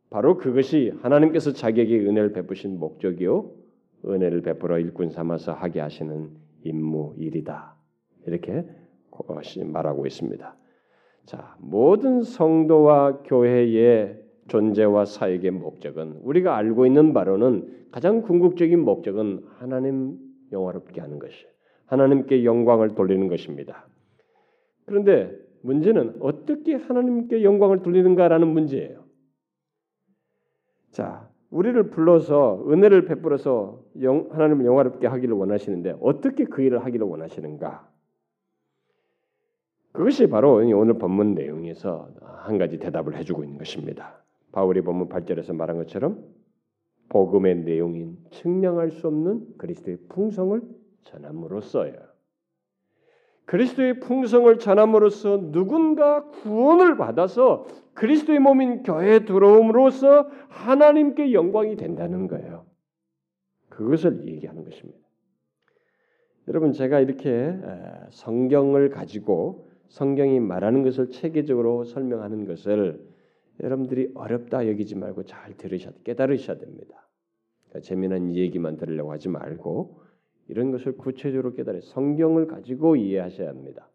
[0.10, 3.56] 바로 그것이 하나님께서 자기에게 은혜를 베푸신 목적이요
[4.06, 6.30] 은혜를 베풀어 일꾼 삼아서 하게 하시는
[6.64, 7.76] 임무 일이다.
[8.28, 8.66] 이렇게
[9.64, 10.56] 말하고 있습니다.
[11.26, 20.18] 자, 모든 성도와 교회의 존재와 사역의 목적은 우리가 알고 있는 바로는 가장 궁극적인 목적은 하나님
[20.52, 21.46] 영화롭게 하는 것이
[21.86, 23.88] 하나님께 영광을 돌리는 것입니다.
[24.86, 25.32] 그런데
[25.62, 29.04] 문제는 어떻게 하나님께 영광을 돌리는가라는 문제예요.
[30.92, 37.93] 자, 우리를 불러서 은혜를 베풀어서 영, 하나님을 영화롭게 하기를 원하시는데 어떻게 그 일을 하기를 원하시는가?
[39.94, 44.22] 그것이 바로 오늘 본문 내용에서 한 가지 대답을 해주고 있는 것입니다.
[44.52, 46.24] 바울이 본문 8절에서 말한 것처럼
[47.10, 50.62] 복음의 내용인 측량할 수 없는 그리스도의 풍성을
[51.04, 51.94] 전함으로써요.
[53.46, 62.66] 그리스도의 풍성을 전함으로써 누군가 구원을 받아서 그리스도의 몸인 교회에 들어옴으로써 하나님께 영광이 된다는 거예요.
[63.70, 65.00] 그것을 얘기하는 것입니다.
[66.48, 67.54] 여러분 제가 이렇게
[68.12, 73.00] 성경을 가지고 성경이 말하는 것을 체계적으로 설명하는 것을
[73.62, 77.08] 여러분들이 어렵다 여기지 말고 잘 들으셔 깨달으셔야 됩니다.
[77.68, 80.02] 그러니까 재미난 얘기만 들으려고 하지 말고
[80.48, 83.88] 이런 것을 구체적으로 깨달아 성경을 가지고 이해하셔야 합니다.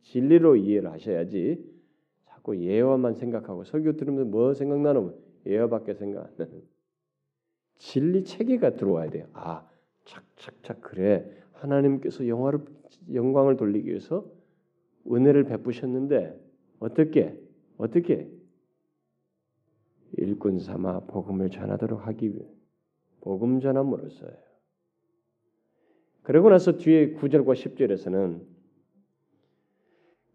[0.00, 1.62] 진리로 이해를 하셔야지
[2.24, 5.12] 자꾸 예화만 생각하고 설교 들으면서 뭐 생각나는
[5.44, 6.62] 예화밖에 생각 안 나는
[7.76, 9.26] 진리 체계가 들어와야 돼요.
[9.34, 9.68] 아
[10.06, 12.60] 착착착 그래 하나님께서 영화를
[13.12, 14.24] 영광을 돌리기 위해서
[15.10, 16.38] 은혜를 베푸셨는데
[16.80, 17.38] 어떻게
[17.76, 18.30] 어떻게
[20.16, 22.46] 일꾼 삼아 복음을 전하도록 하기 위해
[23.20, 24.32] 복음 전함으로써요.
[26.22, 28.42] 그러고 나서 뒤에 9절과 10절에서는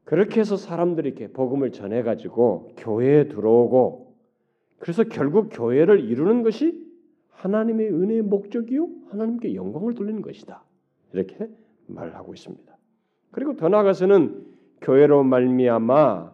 [0.04, 4.16] 그렇게 해서 사람들이 이렇게 복음을 전해 가지고 교회에 들어오고
[4.80, 6.88] 그래서 결국 교회를 이루는 것이
[7.30, 10.64] 하나님의 은혜의 목적이요 하나님께 영광을 돌리는 것이다.
[11.14, 11.50] 이렇게
[11.88, 12.78] 말하고 있습니다.
[13.32, 14.49] 그리고 더 나아가서는
[14.82, 16.34] 교회로 말미암아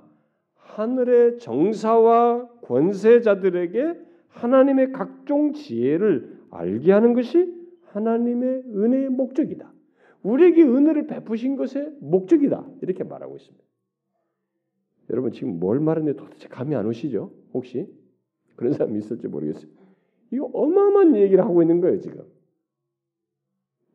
[0.55, 7.53] 하늘의 정사와 권세자들에게 하나님의 각종 지혜를 알게 하는 것이
[7.91, 9.71] 하나님의 은혜의 목적이다.
[10.23, 12.65] 우리에게 은혜를 베푸신 것의 목적이다.
[12.81, 13.63] 이렇게 말하고 있습니다.
[15.11, 17.31] 여러분 지금 뭘 말하는지 도대체 감이 안 오시죠?
[17.53, 17.87] 혹시
[18.55, 19.69] 그런 사람이 있을지 모르겠어요.
[20.31, 22.23] 이거 어마어마한 얘기를 하고 있는 거예요 지금.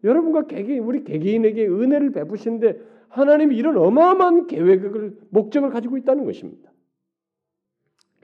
[0.05, 6.71] 여러분과 개개인 우리 개개인에게 은혜를 베푸시는데 하나님이 이런 어마어마한 계획을 목적을 가지고 있다는 것입니다.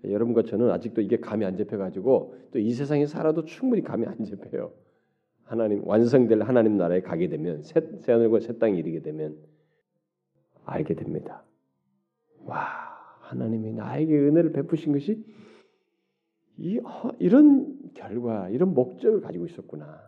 [0.05, 4.72] 여러분과 저는 아직도 이게 감이 안 잡혀가지고 또 이 세상에 살아도 충분히 감이 안 잡혀요.
[5.44, 9.37] 하나님 완성될 하나님 나라에 가게 되면 새, 새 하늘과 새 땅에 이르게 되면
[10.64, 11.44] 알게 됩니다.
[12.44, 12.59] 와
[13.20, 15.25] 하나님이 나에게 은혜를 베푸신 것이
[16.59, 20.01] 이, 어, 이런 결과, 이런 목적을 가지고 있었구나.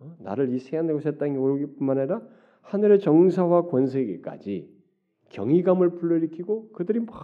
[0.00, 0.16] 어?
[0.18, 2.20] 나를 이 새 하늘과 새 땅에 오르기뿐만 아니라
[2.62, 4.68] 하늘의 정사와 권세계까지
[5.30, 7.14] 경이감을 불러일으키고 그들이 막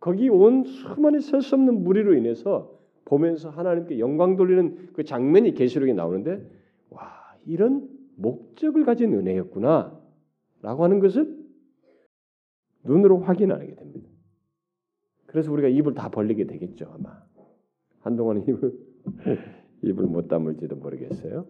[0.00, 5.92] 거기 온 수많은 셀 수 없는 무리로 인해서 보면서 하나님께 영광 돌리는 그 장면이 계시록에
[5.92, 6.48] 나오는데
[6.90, 11.42] 와 이런 목적을 가진 은혜였구나라고 하는 것을
[12.84, 14.08] 눈으로 확인하게 됩니다.
[15.26, 17.22] 그래서 우리가 입을 다 벌리게 되겠죠 아마
[18.00, 18.72] 한동안 입을
[19.82, 21.46] 입을 못 다물지도 모르겠어요.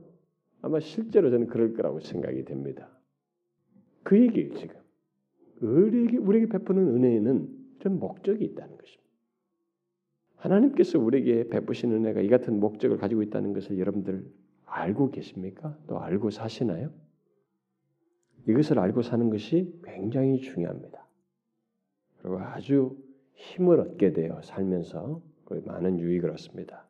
[0.63, 2.89] 아마 실제로 저는 그럴 거라고 생각이 됩니다.
[4.03, 4.77] 그 얘기예요 지금.
[5.61, 7.49] 우리에게 우리에게 베푸는 은혜에는
[7.81, 9.03] 이런 목적이 있다는 것입니다.
[10.37, 14.25] 하나님께서 우리에게 베푸신 은혜가 이 같은 목적을 가지고 있다는 것을 여러분들
[14.65, 15.79] 알고 계십니까?
[15.87, 16.93] 또 알고 사시나요?
[18.49, 21.07] 이것을 알고 사는 것이 굉장히 중요합니다.
[22.19, 22.97] 그리고 아주
[23.35, 25.23] 힘을 얻게 되어 살면서
[25.67, 26.89] 많은 유익을 얻습니다.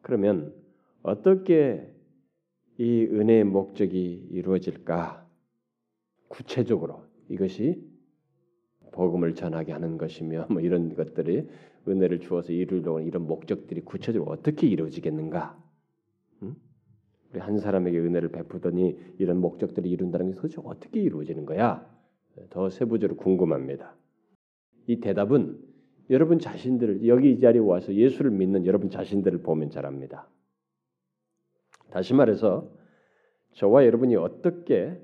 [0.00, 0.54] 그러면
[1.02, 1.92] 어떻게
[2.78, 5.26] 이 은혜의 목적이 이루어질까?
[6.28, 7.82] 구체적으로 이것이
[8.92, 11.48] 복음을 전하게 하는 것이며 뭐 이런 것들이
[11.88, 15.56] 은혜를 주어서 이루려고 이런 목적들이 구체적으로 어떻게 이루어지겠는가?
[16.42, 16.56] 음?
[17.32, 21.86] 우리 한 사람에게 은혜를 베푸더니 이런 목적들이 이룬다는 것이 도대체 어떻게 이루어지는 거야?
[22.50, 23.94] 더 세부적으로 궁금합니다.
[24.86, 25.58] 이 대답은
[26.10, 30.28] 여러분 자신들 여기 이 자리에 와서 예수를 믿는 여러분 자신들을 보면 잘합니다.
[31.96, 32.70] 다시 말해서
[33.52, 35.00] 저와 여러분이 어떻게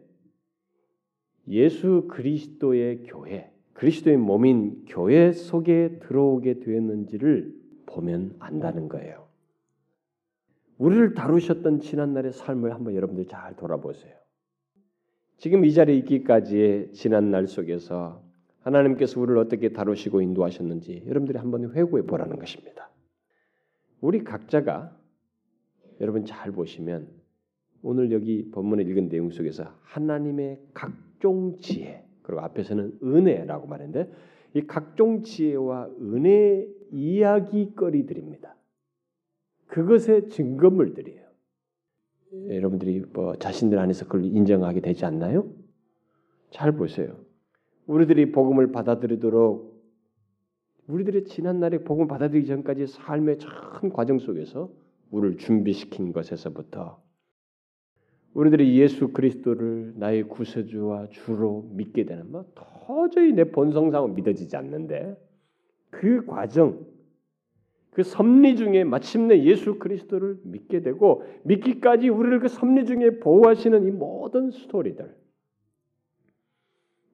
[1.49, 7.55] 예수 그리스도의 교회, 그리스도의 몸인 교회 속에 들어오게 되었는지를
[7.87, 9.27] 보면 안다는 거예요.
[10.77, 14.15] 우리를 다루셨던 지난날의 삶을 한번 여러분들 잘 돌아보세요.
[15.39, 18.23] 지금 이 자리에 있기까지의 지난날 속에서
[18.61, 22.91] 하나님께서 우리를 어떻게 다루시고 인도하셨는지 여러분들이 한번 회고해 보라는 것입니다.
[24.03, 24.95] 우리 각자가
[26.01, 27.09] 여러분 잘 보시면
[27.83, 34.11] 오늘 여기 본문에 읽은 내용 속에서 하나님의 각종 지혜 그리고 앞에서는 은혜라고 말했는데
[34.55, 38.55] 이 각종 지혜와 은혜 이야기거리들입니다.
[39.67, 41.23] 그것의 증거물들이에요.
[42.49, 45.51] 여러분들이 뭐 자신들 안에서 그걸 인정하게 되지 않나요?
[46.51, 47.17] 잘 보세요.
[47.87, 49.73] 우리들이 복음을 받아들이도록
[50.87, 53.39] 우리들의 지난 날에 복음을 받아들이기 전까지 삶의
[53.81, 54.71] 큰 과정 속에서
[55.13, 57.01] 우리를 준비시킨 것에서부터
[58.35, 65.17] 우리들이 예수 그리스도를 나의 구세주와 주로 믿게 되는 뭐 도저히 내 본성상은 믿어지지 않는데
[65.91, 66.87] 그 과정
[67.91, 73.91] 그 섭리 중에 마침내 예수 그리스도를 믿게 되고 믿기까지 우리를 그 섭리 중에 보호하시는 이
[73.91, 75.15] 모든 스토리들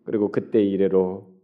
[0.05, 1.35] 그리고 그때 이래로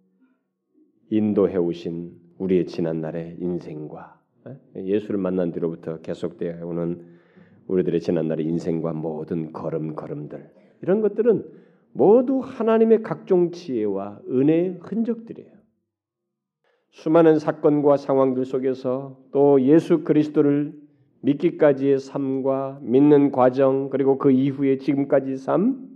[1.10, 4.23] 인도해 오신 우리의 지난 날의 인생과
[4.76, 7.04] 예수를 만난 뒤로부터 계속되어 오는
[7.66, 10.50] 우리들의 지난날의 인생과 모든 걸음 걸음들
[10.82, 11.44] 이런 것들은
[11.92, 15.50] 모두 하나님의 각종 지혜와 은혜의 흔적들이에요.
[16.90, 20.74] 수많은 사건과 상황들 속에서 또 예수 그리스도를
[21.22, 25.88] 믿기까지의 삶과 믿는 과정 그리고 그 이후의 지금까지 삶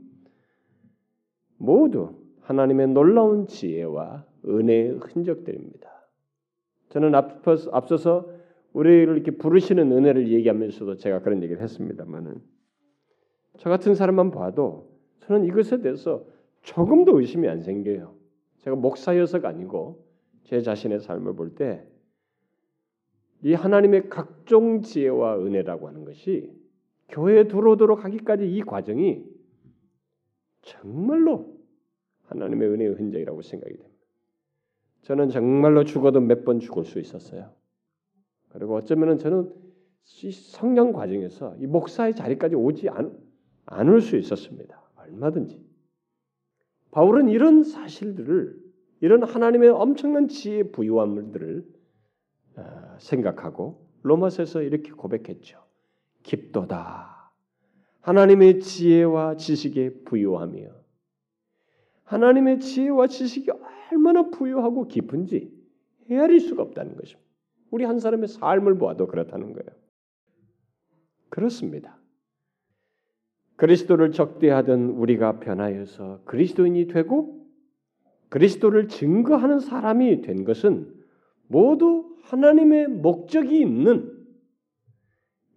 [1.59, 5.89] 모두 하나님의 놀라운 지혜와 은혜의 흔적들입니다.
[6.89, 8.38] 저는 앞서서
[8.73, 12.41] 우리를 이렇게 부르시는 은혜를 얘기하면서도 제가 그런 얘기를 했습니다만은
[13.59, 16.25] 저 같은 사람만 봐도 저는 이것에 대해서
[16.63, 18.15] 조금도 의심이 안 생겨요.
[18.59, 20.05] 제가 목사여서가 아니고
[20.45, 21.85] 제 자신의 삶을 볼 때
[23.43, 26.53] 이 하나님의 각종 지혜와 은혜라고 하는 것이
[27.09, 29.25] 교회에 들어오도록 하기까지 이 과정이
[30.63, 31.57] 정말로
[32.25, 33.97] 하나님의 은혜의 흔적이라고 생각이 됩니다.
[35.03, 37.53] 저는 정말로 죽어도 몇 번 죽을 수 있었어요.
[38.51, 39.53] 그리고 어쩌면은 저는
[40.05, 43.17] 성령 과정에서 이 목사의 자리까지 오지 않,
[43.67, 44.83] 않을 수 있었습니다.
[44.97, 45.63] 얼마든지.
[46.91, 48.57] 바울은 이런 사실들을
[49.01, 51.65] 이런 하나님의 엄청난 지혜 부유함들을
[52.57, 55.63] 어, 생각하고 로마서에서 이렇게 고백했죠.
[56.23, 57.33] 깊도다.
[58.01, 60.71] 하나님의 지혜와 지식에 부유하며
[62.05, 63.51] 하나님의 지혜와 지식이
[63.93, 65.53] 얼마나 부유하고 깊은지
[66.11, 67.28] 헤아릴 수가 없다는 것입니다.
[67.71, 69.69] 우리 한 사람의 삶을 보아도 그렇다는 거예요.
[71.29, 71.99] 그렇습니다.
[73.57, 77.45] 그리스도를 적대하던 우리가 변하여서 그리스도인이 되고
[78.29, 80.95] 그리스도를 증거하는 사람이 된 것은
[81.49, 84.17] 모두 하나님의 목적이 있는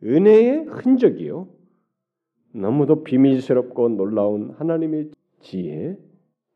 [0.03, 1.47] 은혜의 흔적이요.
[2.53, 5.97] 너무도 비밀스럽고 놀라운 하나님의 지혜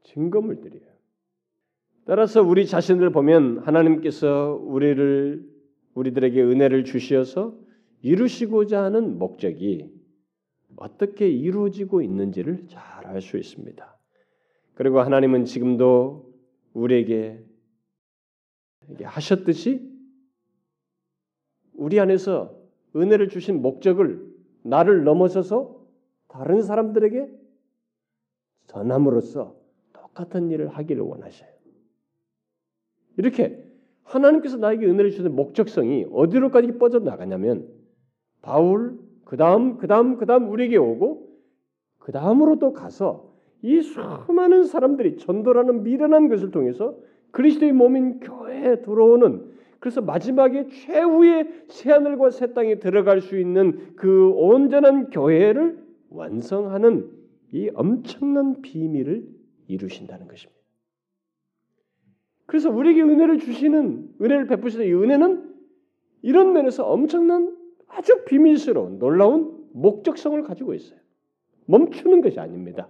[0.04, 0.95] 증거물들이에요.
[2.06, 5.44] 따라서 우리 자신을 보면 하나님께서 우리를
[5.96, 7.58] 우리들에게 은혜를 주시어서
[8.02, 9.91] 이루시고자 하는 목적이
[10.76, 13.98] 어떻게 이루어지고 있는지를 잘 알 수 있습니다.
[14.74, 16.34] 그리고 하나님은 지금도
[16.74, 17.44] 우리에게
[19.04, 19.89] 하셨듯이
[21.74, 22.56] 우리 안에서
[22.96, 25.86] 은혜를 주신 목적을 나를 넘어서서
[26.28, 27.32] 다른 사람들에게
[28.68, 29.56] 전함으로써
[29.94, 31.55] 똑같은 일을 하기를 원하셔요.
[33.17, 33.63] 이렇게
[34.04, 37.67] 하나님께서 나에게 은혜를 주신 목적성이 어디로까지 뻗어 나가냐면
[38.41, 41.28] 바울 그 다음 그 다음 그 다음 우리에게 오고
[41.99, 46.95] 그 다음으로 또 가서 이 수많은 사람들이 전도라는 미련한 것을 통해서
[47.32, 55.10] 그리스도의 몸인 교회에 들어오는 그래서 마지막에 최후의 새하늘과 새 땅에 들어갈 수 있는 그 온전한
[55.10, 57.10] 교회를 완성하는
[57.51, 59.28] 이 엄청난 비밀을
[59.67, 60.55] 이루신다는 것입니다.
[62.46, 65.54] 그래서 우리에게 은혜를 주시는 은혜를 베푸시는 이 은혜는
[66.22, 67.56] 이런 면에서 엄청난
[67.88, 71.00] 아주 비밀스러운 놀라운 목적성을 가지고 있어요.
[71.66, 72.88] 멈추는 것이 아닙니다.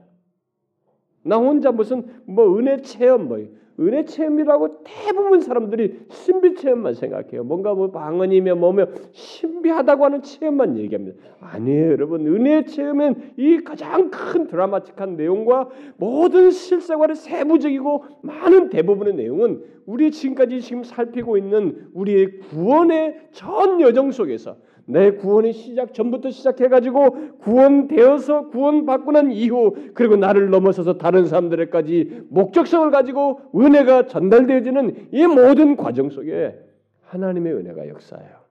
[1.24, 3.39] 나 혼자 무슨 뭐 은혜 체험 뭐
[3.79, 7.43] 은혜 체험이라고 대부분 사람들이 신비 체험만 생각해요.
[7.43, 11.17] 뭔가 뭐 방언이며 뭐며 신비하다고 하는 체험만 얘기합니다.
[11.41, 12.25] 아니에요, 여러분.
[12.27, 20.61] 은혜 체험은 이 가장 큰 드라마틱한 내용과 모든 실생활의 세부적이고 많은 대부분의 내용은 우리 지금까지
[20.61, 24.57] 지금 살피고 있는 우리의 구원의 전 여정 속에서
[24.88, 32.28] 내 구원의 시작 전부터 시작해 가지고 구원되어서 구원받고 난 이후 그리고 나를 넘어서서 다른 사람들에까지
[32.30, 36.60] 목적성을 가지고 은혜가 전달되어지는 이 모든 과정 속에
[37.02, 38.45] 하나님의 은혜가 역사해요.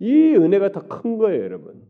[0.00, 1.82] 이 은혜가 더 큰 거예요, 여러분.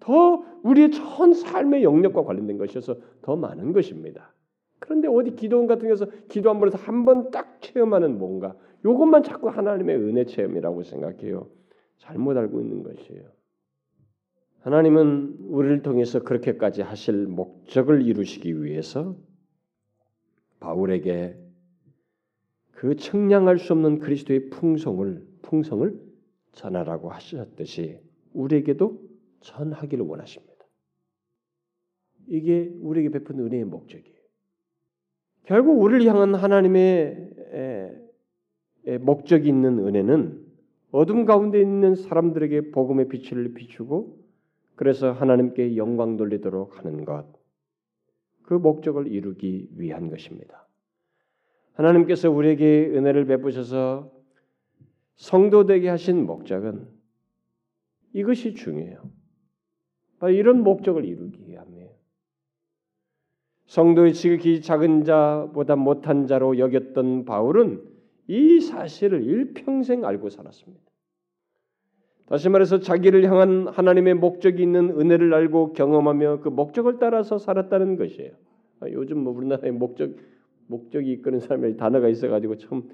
[0.00, 4.32] 더 우리의 전 삶의 영역과 관련된 것이어서 더 많은 것입니다.
[4.78, 9.48] 그런데 어디 기도원 같은 데서 기도 한 번에서 한 번 딱 체험하는 뭔가 이것만 자꾸
[9.50, 11.48] 하나님의 은혜 체험이라고 생각해요.
[12.00, 13.30] 잘못 알고 있는 것이에요.
[14.60, 19.16] 하나님은 우리를 통해서 그렇게까지 하실 목적을 이루시기 위해서
[20.60, 21.38] 바울에게
[22.72, 26.00] 그 청량할 수 없는 그리스도의 풍성을 풍성을
[26.52, 28.00] 전하라고 하셨듯이
[28.32, 29.00] 우리에게도
[29.40, 30.66] 전하기를 원하십니다.
[32.26, 34.20] 이게 우리에게 베푼 은혜의 목적이에요.
[35.44, 37.30] 결국 우리를 향한 하나님의
[39.00, 40.49] 목적이 있는 은혜는
[40.92, 44.18] 어둠 가운데 있는 사람들에게 복음의 빛을 비추고
[44.74, 47.26] 그래서 하나님께 영광 돌리도록 하는 것.
[48.42, 50.66] 그 목적을 이루기 위한 것입니다.
[51.74, 54.10] 하나님께서 우리에게 은혜를 베푸셔서
[55.16, 56.88] 성도 되게 하신 목적은
[58.12, 59.02] 이것이 중요해요.
[60.30, 61.90] 이런 목적을 이루기 위함이에요.
[63.66, 67.99] 성도의 지극히 작은 자보다 못한 자로 여겼던 바울은
[68.30, 70.84] 이 사실을 일평생 알고 살았습니다.
[72.26, 78.30] 다시 말해서 자기를 향한 하나님의 목적이 있는 은혜를 알고 경험하며 그 목적을 따라서 살았다는 것이에요.
[78.78, 80.14] 아, 요즘 뭐 우리나라에 목적
[80.68, 82.88] 목적이 이끄는 사람의 단어가 있어가지고 참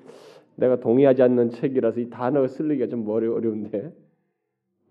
[0.55, 3.93] 내가 동의하지 않는 책이라서 이 단어가 쓰기가 좀 어려, 어려운데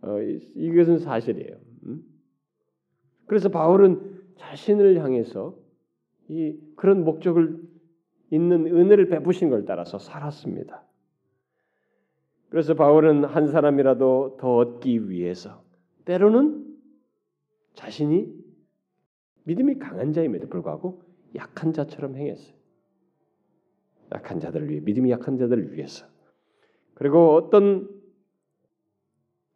[0.04, 1.56] 어, 이것은 사실이에요.
[1.88, 2.04] 음?
[3.26, 5.58] 그래서 바울은 자신을 향해서
[6.28, 7.60] 이 그런 목적을
[8.36, 10.84] 있는 은혜를 베푸신 걸 따라서 살았습니다.
[12.50, 15.64] 그래서 바울은 한 사람이라도 더 얻기 위해서
[16.06, 16.64] 때로는
[17.74, 18.34] 자신이
[19.44, 21.02] 믿음이 강한 자임에도 불구하고
[21.36, 22.56] 약한 자처럼 행했어요.
[24.14, 26.06] 약한 자들을 위해 믿음이 약한 자들을 위해서
[26.94, 27.90] 그리고 어떤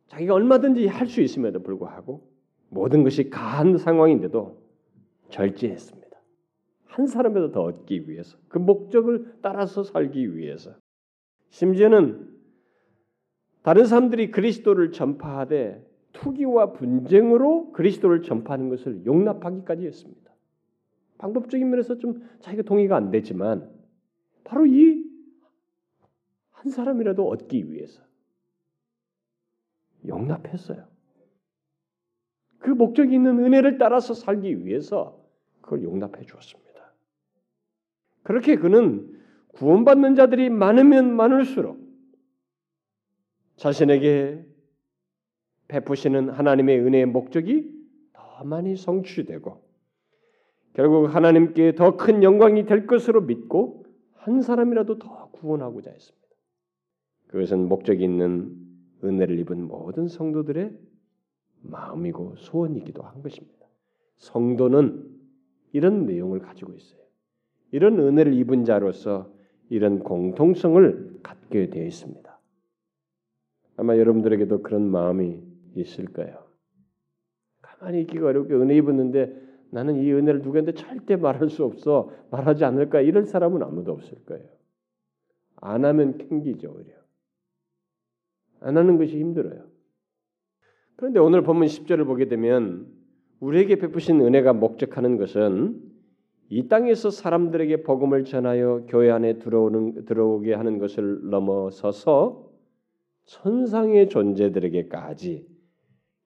[0.08, 2.28] 자기가 얼마든지 할 수 있음에도 불구하고
[2.70, 4.62] 모든 것이 가한 상황인데도
[5.30, 6.09] 절제했습니다.
[6.90, 10.76] 한 사람이라도 더 얻기 위해서 그 목적을 따라서 살기 위해서
[11.50, 12.28] 심지어는
[13.64, 20.34] 다른 사람들이 그리스도를 전파하되 투기와 분쟁으로 그리스도를 전파하는 것을 용납하기까지 했습니다.
[21.18, 23.70] 방법적인 면에서 좀 자기가 동의가 안 되지만
[24.44, 25.10] 바로 이
[26.60, 28.02] 한 사람이라도 얻기 위해서
[30.06, 30.88] 용납했어요.
[32.60, 35.24] 그 목적이 있는 은혜를 따라서 살기 위해서
[35.62, 36.69] 그걸 용납해 주었습니다.
[38.24, 39.18] 그렇게 그는
[39.54, 41.80] 구원받는 자들이 많으면 많을수록
[43.58, 44.46] 자신에게
[45.68, 47.70] 베푸시는 하나님의 은혜의 목적이
[48.14, 49.64] 더 많이 성취되고
[50.74, 56.28] 결국 하나님께 더 큰 영광이 될 것으로 믿고 한 사람이라도 더 구원하고자 했습니다.
[57.28, 58.56] 그것은 목적이 있는
[59.04, 60.78] 은혜를 입은 모든 성도들의
[61.62, 63.68] 마음이고 소원이기도 한 것입니다.
[64.18, 65.06] 성도는
[65.74, 67.00] 이런 내용을 가지고 있어요.
[67.72, 69.32] 이런 은혜를 입은 자로서
[69.70, 72.40] 이런 공통성을 갖게 되어 있습니다.
[73.78, 75.42] 아마 여러분들에게도 그런 마음이
[75.76, 76.50] 있을 거예요.
[77.62, 83.02] 가만히 있기가 어렵게 은혜 입었는데 나는 이 은혜를 누구한테 절대 말할 수 없어 말하지 않을까
[83.02, 84.48] 이럴 사람은 아무도 없을 거예요.
[85.58, 86.94] 안 하면 캥기죠 오히려.
[88.62, 89.66] 안 하는 것이 힘들어요.
[90.96, 92.88] 그런데 오늘 본문 10절을 보게 되면
[93.40, 95.89] 우리에게 베푸신 은혜가 목적하는 것은
[96.50, 102.50] 이 땅에서 사람들에게 복음을 전하여 교회 안에 들어오는 들어오게 하는 것을 넘어서서
[103.26, 105.48] 천상의 존재들에게까지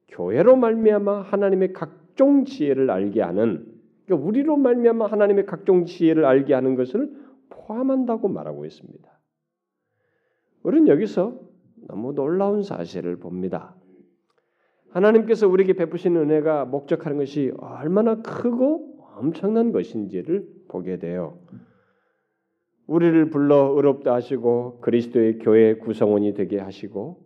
[0.07, 3.67] 교회로 말미암아 하나님의 각종 지혜를 알게 하는
[4.05, 7.11] 그러니까 우리로 말미암아 하나님의 각종 지혜를 알게 하는 것을
[7.49, 9.11] 포함한다고 말하고 있습니다.
[10.63, 11.37] 우리는 여기서
[11.87, 13.75] 너무 놀라운 사실을 봅니다.
[14.91, 21.39] 하나님께서 우리에게 베푸신 은혜가 목적하는 것이 얼마나 크고 엄청난 것인지를 보게 돼요.
[22.87, 27.23] 우리를 불러 의롭다 하시고 그리스도의 교회 구성원이 되게 하시고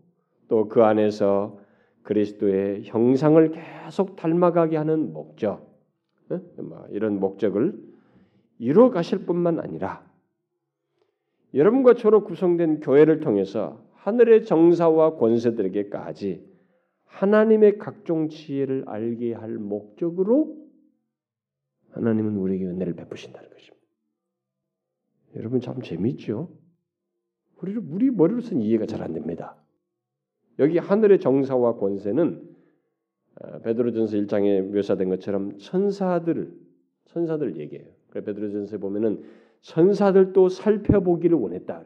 [0.47, 1.59] 또 그 안에서
[2.03, 5.67] 그리스도의 형상을 계속 닮아가게 하는 목적,
[6.29, 7.77] 뭐 이런 목적을
[8.59, 10.05] 이루어 가실 뿐만 아니라
[11.53, 16.45] 여러분과 저로 구성된 교회를 통해서 하늘의 정사와 권세들에게까지
[17.05, 20.55] 하나님의 각종 지혜를 알게 할 목적으로
[21.97, 23.77] 하나님은 우리에게 은혜를 베푸신다는 것입니다.
[25.35, 26.49] 여러분 참 재미있죠?
[27.61, 29.55] 우리를 우리 머리로서는 이해가 잘 안 됩니다.
[30.59, 32.55] 여기 하늘의 정사와 권세는
[33.39, 36.51] 어, 베드로전서 1장에 묘사된 것처럼 천사들
[37.05, 37.87] 천사들 얘기해요.
[38.09, 39.23] 그래 베드로전서에 보면은
[39.61, 41.83] 천사들도 살펴보기를 원했다.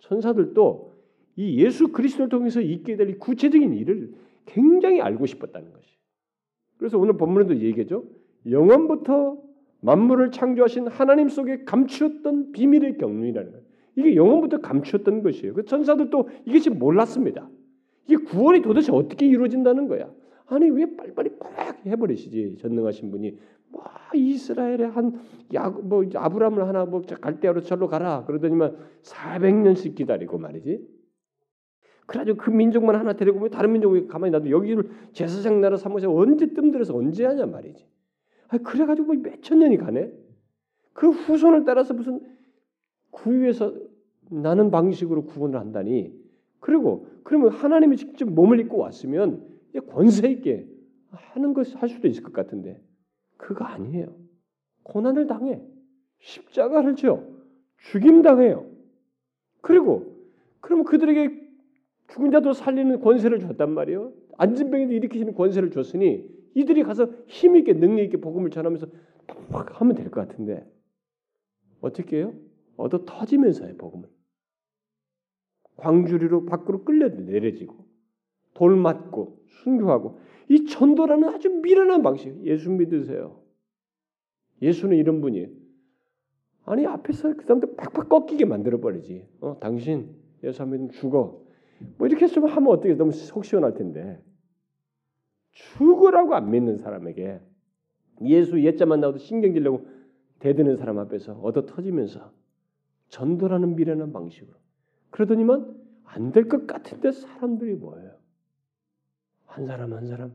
[0.00, 0.92] 천사들도
[1.36, 5.88] 이 예수 그리스도를 통해서 있게 될 구체적인 일을 굉장히 알고 싶었다는 것이.
[6.76, 8.04] 그래서 오늘 본문에도 얘기죠.
[8.50, 9.38] 영원부터
[9.80, 13.64] 만물을 창조하신 하나님 속에 감추었던 비밀의 경륜이라는 거예요.
[13.96, 15.54] 이게 영원부터 감추었던 것이에요.
[15.54, 16.28] 그 천사들도
[16.62, 17.48] 지금 몰랐습니다.
[18.06, 20.10] 이게 구원이 도대체 어떻게 이루어진다는 거야?
[20.46, 23.38] 아니 왜 빨리빨리 팍 해버리시지 전능하신 분이
[23.70, 23.82] 뭐
[24.14, 30.86] 이스라엘의 한뭐 아브라함을 하나 뭐 갈대아로 절로 가라 그러더니만 400년씩 기다리고 말이지.
[32.06, 36.52] 그래가지고 그 민족만 하나 데리고 왜 다른 민족이 가만히 놔도 여기를 제사장 나라 삼으서 언제
[36.52, 37.86] 뜸들어서 언제 하냐 말이지.
[38.52, 40.12] 아 그래가지고 뭐 몇천 년이 가네.
[40.92, 42.20] 그 후손을 따라서 무슨
[43.10, 43.74] 구유에서
[44.30, 46.12] 나는 방식으로 구원을 한다니.
[46.60, 49.48] 그리고 그러면 하나님이 직접 몸을 입고 왔으면
[49.88, 50.68] 권세 있게
[51.10, 52.78] 하는 것을 할 수도 있을 것 같은데
[53.38, 54.14] 그거 아니에요.
[54.82, 55.62] 고난을 당해.
[56.20, 57.22] 십자가를 져.
[57.78, 58.66] 죽임 당해요.
[59.62, 60.14] 그리고
[60.60, 61.40] 그러면 그들에게
[62.08, 64.12] 죽은 자도 살리는 권세를 줬단 말이에요.
[64.36, 68.86] 안진병에도 일으키시는 권세를 줬으니 이들이 가서 힘 있게 능력 있게 복음을 전하면서
[69.50, 70.66] 막 하면 될 것 같은데
[71.80, 72.34] 어떻게 해요?
[72.76, 74.08] 얻어 터지면서 해 복음을.
[75.76, 77.86] 광주리로 밖으로 끌려 내려지고
[78.54, 82.44] 돌 맞고 순교하고 이 전도라는 아주 미련한 방식.
[82.44, 83.40] 예수 믿으세요.
[84.60, 85.48] 예수는 이런 분이에요.
[86.64, 89.26] 아니 앞에서 그 사람들 팍팍 꺾이게 만들어 버리지.
[89.40, 91.42] 어, 당신 예수 믿으면 죽어.
[91.98, 94.22] 뭐 이렇게 좀 하면 어떻게 너무 속 시원할 텐데
[95.52, 97.40] 죽으라고 안 믿는 사람에게
[98.24, 99.86] 예수 예자만 나와도 신경질려고
[100.38, 102.32] 대드는 사람 앞에서 얻어 터지면서
[103.08, 104.54] 전도라는 미련한 방식으로
[105.10, 108.12] 그러더니만 안 될 것 같은데 사람들이 뭐예요?
[109.46, 110.34] 한 사람 한 사람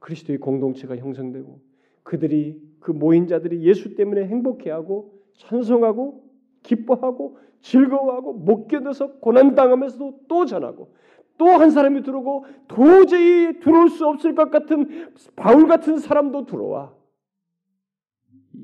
[0.00, 1.60] 그리스도의 공동체가 형성되고
[2.02, 6.24] 그들이 그 모인 자들이 예수 때문에 행복해하고 찬송하고
[6.62, 10.94] 기뻐하고 즐거워하고 못 견뎌서 고난 당하면서도 또 전하고
[11.38, 16.94] 또 한 사람이 들어오고 도저히 들어올 수 없을 것 같은 바울 같은 사람도 들어와.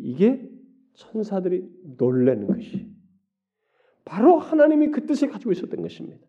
[0.01, 0.49] 이게
[0.95, 1.67] 천사들이
[1.99, 2.87] 놀라는 것이
[4.05, 6.21] 바로 하나님이 그 뜻을 가지고 있었던 것입니다.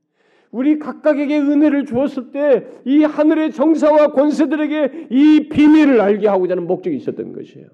[0.52, 6.96] 우리 각각에게 은혜를 주었을 때 이 하늘의 정사와 권세들에게 이 비밀을 알게 하고자 하는 목적이
[6.98, 7.68] 있었던 것이에요.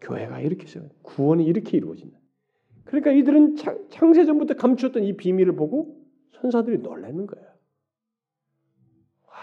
[0.00, 0.88] 교회가 이렇게 있어요.
[1.02, 2.18] 구원이 이렇게 이루어진다.
[2.84, 3.56] 그러니까 이들은
[3.90, 6.03] 창세 전부터 감추었던 이 비밀을 보고
[6.44, 7.46] 천사들이 놀라는 거예요.
[9.26, 9.34] 와,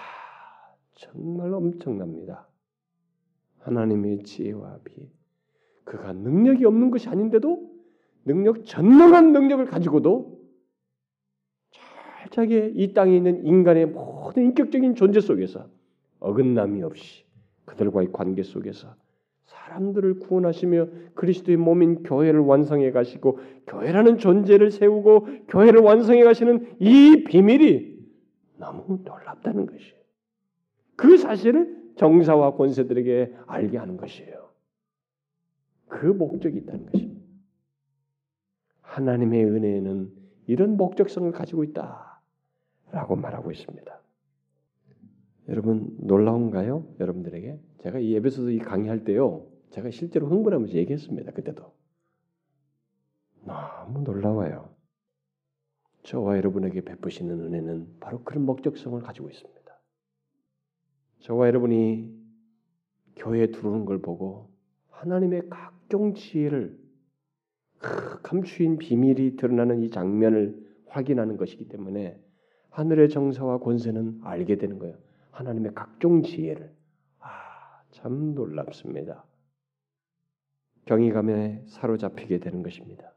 [0.94, 2.48] 정말 엄청납니다.
[3.60, 5.10] 하나님의 지혜와 비.
[5.84, 7.72] 그가 능력이 없는 것이 아닌데도
[8.26, 10.40] 능력 전능한 능력을 가지고도
[12.30, 15.68] 철저하게 이 땅에 있는 인간의 모든 인격적인 존재 속에서
[16.20, 17.26] 어긋남이 없이
[17.66, 18.96] 그들과의 관계 속에서
[19.72, 27.92] 사람들을 구원하시며 그리스도의 몸인 교회를 완성해 가시고 교회라는 존재를 세우고 교회를 완성해 가시는 이 비밀이
[28.58, 30.02] 너무 놀랍다는 것이에요.
[30.98, 34.50] 그 사실을 정사와 권세들에게 알게 하는 것이에요.
[35.88, 37.22] 그 목적이 있다는 것입니다.
[38.82, 40.12] 하나님의 은혜는
[40.48, 42.22] 이런 목적성을 가지고 있다
[42.92, 44.02] 라고 말하고 있습니다.
[45.48, 46.86] 여러분 놀라운가요?
[47.00, 49.51] 여러분들에게 제가 이 에베소서 이 강의할 때요.
[49.72, 51.32] 제가 실제로 흥분하면서 얘기했습니다.
[51.32, 51.74] 그때도
[53.44, 54.76] 너무 놀라워요.
[56.04, 59.62] 저와 여러분에게 베푸시는 은혜는 바로 그런 목적성을 가지고 있습니다.
[61.20, 62.20] 저와 여러분이
[63.16, 64.50] 교회에 들어오는 걸 보고
[64.90, 66.80] 하나님의 각종 지혜를
[68.24, 72.20] 감추인 비밀이 드러나는 이 장면을 확인하는 것이기 때문에
[72.70, 74.98] 하늘의 정사와 권세는 알게 되는 거예요.
[75.32, 76.74] 하나님의 각종 지혜를.
[77.20, 79.26] 아, 참 놀랍습니다.
[80.86, 83.14] 경이감에 사로잡히게 되는 것입니다.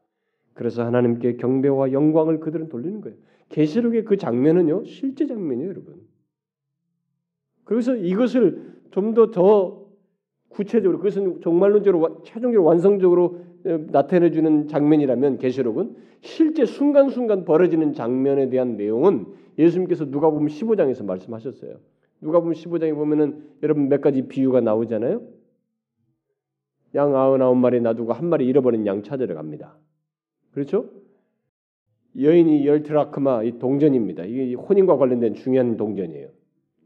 [0.55, 3.17] 그래서 하나님께 경배와 영광을 그들은 돌리는 거예요.
[3.49, 6.01] 계시록의 그 장면은요, 실제 장면이에요, 여러분.
[7.65, 9.85] 그래서 이것을 좀 더더
[10.49, 18.77] 구체적으로 그것은 정말론적으로 최종적으로 완성적으로 어, 나타내 주는 장면이라면 계시록은 실제 순간순간 벌어지는 장면에 대한
[18.77, 19.27] 내용은
[19.59, 21.77] 예수님께서 누가 보면 15장에서 말씀하셨어요.
[22.21, 25.23] 누가 보면 15장에 보면은 여러분 몇 가지 비유가 나오잖아요.
[26.95, 29.77] 양 아흔아홉 마리 놔두고 한 마리 잃어버린 양 찾으러 갑니다.
[30.53, 30.91] 그렇죠?
[32.21, 34.25] 여인이 열 드라크마 이 동전입니다.
[34.25, 36.29] 이게 혼인과 관련된 중요한 동전이에요.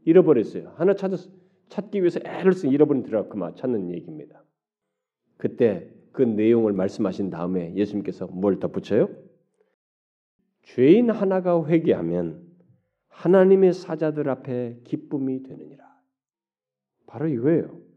[0.05, 0.73] 잃어버렸어요.
[0.75, 1.29] 하나 찾았
[1.69, 4.43] 찾기 위해서 애를 쓰 잃어버린 드라크마 찾는 얘기입니다.
[5.37, 9.09] 그때 그 내용을 말씀하신 다음에 예수님께서 뭘 덧붙여요?
[10.63, 12.43] 죄인 하나가 회개하면
[13.07, 15.85] 하나님의 사자들 앞에 기쁨이 되느니라.
[17.05, 17.88] 바로 이거예요.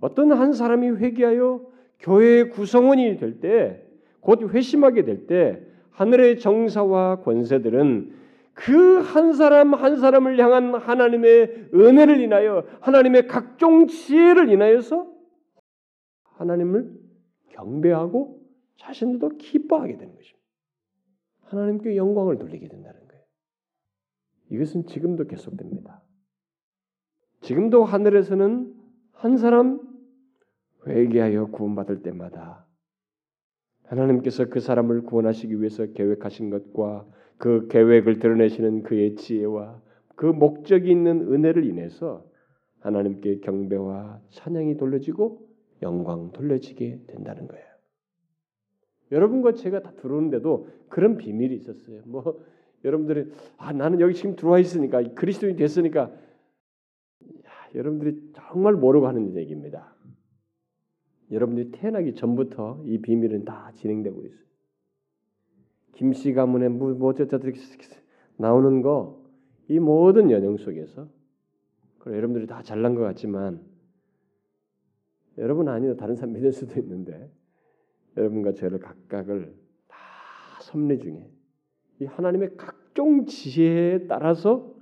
[0.00, 1.66] 어떤 한 사람이 회개하여
[2.00, 3.84] 교회의 구성원이 될 때,
[4.20, 8.20] 곧 회심하게 될 때, 하늘의 정사와 권세들은
[8.54, 15.10] 그 한 사람 한 사람을 향한 하나님의 은혜를 인하여 하나님의 각종 지혜를 인하여서
[16.22, 16.98] 하나님을
[17.48, 18.40] 경배하고
[18.76, 20.40] 자신들도 기뻐하게 되는 것입니다.
[21.44, 23.24] 하나님께 영광을 돌리게 된다는 거예요.
[24.50, 26.02] 이것은 지금도 계속됩니다.
[27.40, 28.74] 지금도 하늘에서는
[29.20, 29.78] 한 사람
[30.86, 32.66] 회개하여 구원받을 때마다
[33.84, 37.06] 하나님께서 그 사람을 구원하시기 위해서 계획하신 것과
[37.36, 39.82] 그 계획을 드러내시는 그의 지혜와
[40.16, 42.24] 그 목적이 있는 은혜를 인해서
[42.78, 45.46] 하나님께 경배와 찬양이 돌려지고
[45.82, 47.66] 영광 돌려지게 된다는 거예요.
[49.12, 52.00] 여러분과 제가 다 들어오는데도 그런 비밀이 있었어요.
[52.06, 52.42] 뭐
[52.86, 56.10] 여러분들이 아 나는 여기 지금 들어와 있으니까 그리스도인이 됐으니까 야,
[57.74, 59.94] 여러분들이 정말 모르고 하는 얘기입니다.
[61.30, 64.40] 여러분들이 태어나기 전부터 이 비밀은 다 진행되고 있어요.
[65.92, 67.38] 김씨 뭐 어쩌저쩌
[68.36, 69.20] 나오는 거
[69.70, 71.08] 이 모든 연영 속에서
[72.00, 73.64] 그래 여러분들이 다 잘난 것 같지만
[75.38, 77.32] 여러분 아니도 다른 사람 믿을 수도 있는데
[78.16, 79.54] 여러분과 저를 각각을
[79.86, 79.96] 다
[80.60, 81.30] 섭리 중에
[82.00, 84.74] 이 하나님의 각종 지혜에 따라서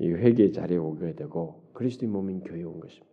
[0.00, 3.12] 이 회개의 자리에 오게 되고 그리스도의 몸인 교회에 온 것입니다.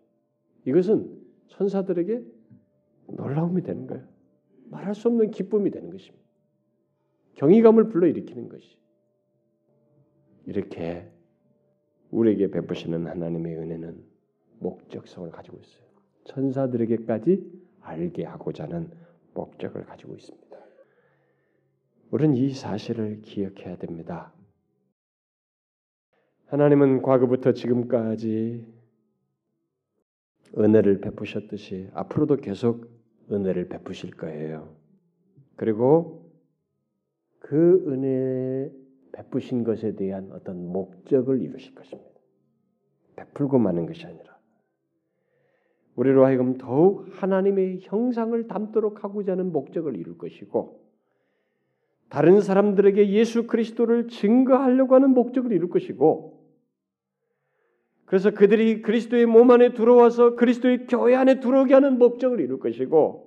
[0.65, 2.23] 이것은 천사들에게
[3.07, 4.03] 놀라움이 되는 거예요.
[4.69, 6.25] 말할 수 없는 기쁨이 되는 것입니다.
[7.35, 8.77] 경이감을 불러일으키는 것이.
[10.45, 11.11] 이렇게
[12.11, 14.03] 우리에게 베푸시는 하나님의 은혜는
[14.59, 15.85] 목적성을 가지고 있어요.
[16.25, 18.89] 천사들에게까지 알게 하고자 하는
[19.33, 20.45] 목적을 가지고 있습니다.
[22.11, 24.33] 우리는 이 사실을 기억해야 됩니다.
[26.47, 28.65] 하나님은 과거부터 지금까지
[30.57, 32.87] 은혜를 베푸셨듯이 앞으로도 계속
[33.31, 34.75] 은혜를 베푸실 거예요.
[35.55, 36.31] 그리고
[37.39, 38.71] 그 은혜
[39.11, 42.09] 베푸신 것에 대한 어떤 목적을 이루실 것입니다.
[43.15, 44.35] 베풀고 마는 것이 아니라
[45.95, 50.83] 우리로 하여금 더욱 하나님의 형상을 담도록 하고자 하는 목적을 이룰 것이고
[52.09, 56.34] 다른 사람들에게 예수 그리스도를 증거하려고 하는 목적을 이룰 것이고
[58.05, 63.25] 그래서 그들이 그리스도의 몸 안에 들어와서 그리스도의 교회 안에 들어오게 하는 목적을 이룰 것이고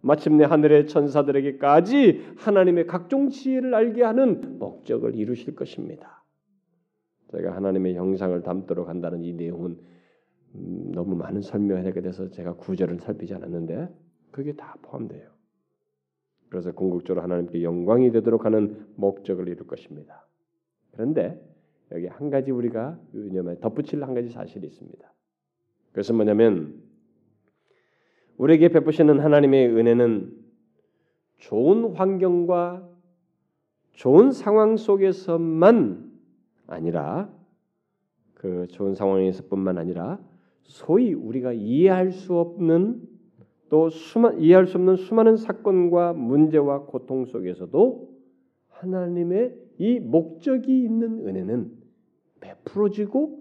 [0.00, 6.24] 마침내 하늘의 천사들에게까지 하나님의 각종 지혜를 알게 하는 목적을 이루실 것입니다.
[7.32, 9.78] 제가 하나님의 형상을 담도록 한다는 이 내용은
[10.54, 13.88] 음, 너무 많은 설명을 하게 돼서 제가 구절을 살피지 않았는데
[14.30, 15.28] 그게 다 포함돼요.
[16.48, 20.26] 그래서 궁극적으로 하나님께 영광이 되도록 하는 목적을 이룰 것입니다.
[20.92, 21.38] 그런데
[21.92, 25.12] 여기 한 가지 우리가 유념해 덧붙일 한 가지 사실이 있습니다.
[25.90, 26.82] 그것은 뭐냐면
[28.36, 30.32] 우리에게 베푸시는 하나님의 은혜는
[31.38, 32.88] 좋은 환경과
[33.92, 36.12] 좋은 상황 속에서만
[36.66, 37.32] 아니라
[38.34, 40.20] 그 좋은 상황에서뿐만 아니라
[40.62, 43.02] 소위 우리가 이해할 수 없는
[43.68, 48.08] 또 수마, 이해할 수 없는 수많은 사건과 문제와 고통 속에서도
[48.68, 51.77] 하나님의 이 목적이 있는 은혜는
[52.40, 53.38] 베풀어지고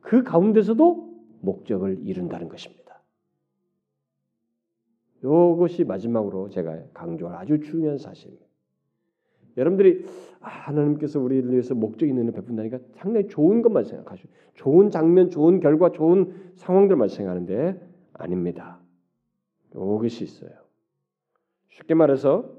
[0.00, 2.84] 그 가운데서도 목적을 이룬다는 것입니다.
[5.18, 8.44] 이것이 마지막으로 제가 강조할 아주 중요한 사실입니다.
[9.56, 10.04] 여러분들이
[10.40, 15.60] 아, 하나님께서 우리를 위해서 목적 있는 일 베푼다니까 상당히 좋은 것만 생각하시고 좋은 장면, 좋은
[15.60, 17.80] 결과, 좋은 상황들만 생각하는데
[18.12, 18.80] 아닙니다.
[19.70, 20.50] 이것이 있어요.
[21.68, 22.53] 쉽게 말해서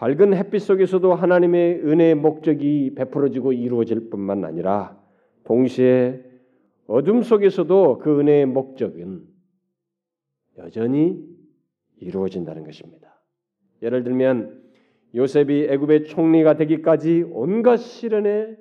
[0.00, 4.98] 밝은 햇빛 속에서도 하나님의 은혜의 목적이 베풀어지고 이루어질 뿐만 아니라
[5.44, 6.24] 동시에
[6.86, 9.24] 어둠 속에서도 그 은혜의 목적은
[10.56, 11.22] 여전히
[11.98, 13.22] 이루어진다는 것입니다.
[13.82, 14.62] 예를 들면
[15.14, 18.56] 요셉이 애굽의 총리가 되기까지 온갖 시련의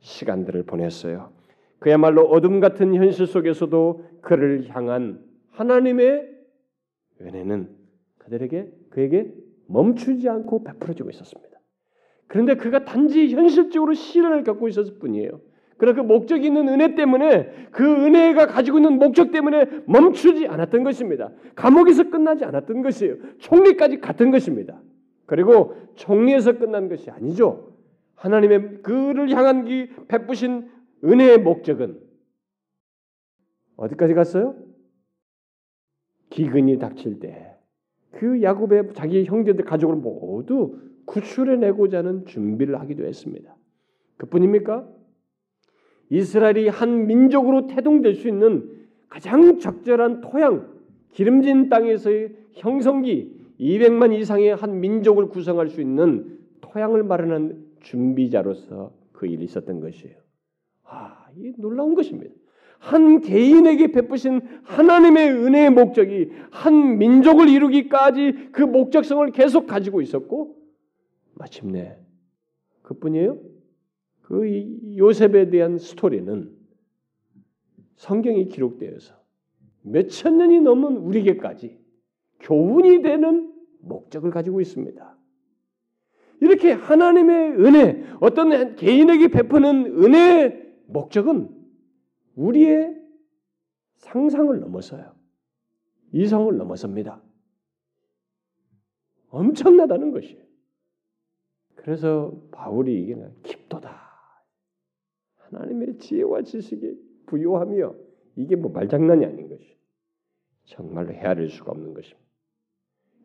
[0.00, 1.32] 시간들을 보냈어요.
[1.78, 6.28] 그야말로 어둠 같은 현실 속에서도 그를 향한 하나님의
[7.22, 7.70] 은혜는
[8.18, 9.32] 그들에게 그에게
[9.72, 11.58] 멈추지 않고 베풀어지고 있었습니다.
[12.28, 15.40] 그런데 그가 단지 현실적으로 시련을 겪고 있었을 뿐이에요.
[15.76, 21.32] 그러나 그 목적이 있는 은혜 때문에 그 은혜가 가지고 있는 목적 때문에 멈추지 않았던 것입니다.
[21.56, 23.16] 감옥에서 끝나지 않았던 것이에요.
[23.38, 24.80] 총리까지 갔던 것입니다.
[25.26, 27.72] 그리고 총리에서 끝난 것이 아니죠.
[28.14, 30.70] 하나님의 그를 향한 기 베푸신
[31.04, 31.98] 은혜의 목적은
[33.76, 34.54] 어디까지 갔어요?
[36.30, 37.51] 기근이 닥칠 때
[38.12, 43.56] 그 야곱의 자기 형제들 가족을 모두 구출해내고자 하는 준비를 하기도 했습니다.
[44.16, 44.88] 그뿐입니까?
[46.10, 48.70] 이스라엘이 한 민족으로 태동될 수 있는
[49.08, 50.70] 가장 적절한 토양,
[51.10, 59.44] 기름진 땅에서의 형성기 200만 이상의 한 민족을 구성할 수 있는 토양을 마련한 준비자로서 그 일이
[59.44, 60.16] 있었던 것이에요.
[60.84, 62.34] 아, 이 놀라운 것입니다.
[62.82, 70.56] 한 개인에게 베푸신 하나님의 은혜의 목적이 한 민족을 이루기까지 그 목적성을 계속 가지고 있었고
[71.34, 71.96] 마침내
[72.82, 73.38] 그뿐이에요.
[74.22, 74.42] 그
[74.96, 76.50] 요셉에 대한 스토리는
[77.94, 79.14] 성경이 기록되어서
[79.82, 81.78] 몇천 년이 넘은 우리에게까지
[82.40, 85.16] 교훈이 되는 목적을 가지고 있습니다.
[86.40, 91.61] 이렇게 하나님의 은혜, 어떤 개인에게 베푸는 은혜의 목적은
[92.36, 93.00] 우리의
[93.96, 95.14] 상상을 넘어서요.
[96.12, 97.22] 이성을 넘어섭니다.
[99.28, 100.42] 엄청나다는 것이에요.
[101.76, 104.12] 그래서 바울이 이게 깊도다.
[105.36, 107.94] 하나님의 지혜와 지식이 부요하며
[108.36, 109.76] 이게 뭐 말장난이 아닌 것이
[110.64, 112.22] 정말로 헤아릴 수가 없는 것입니다.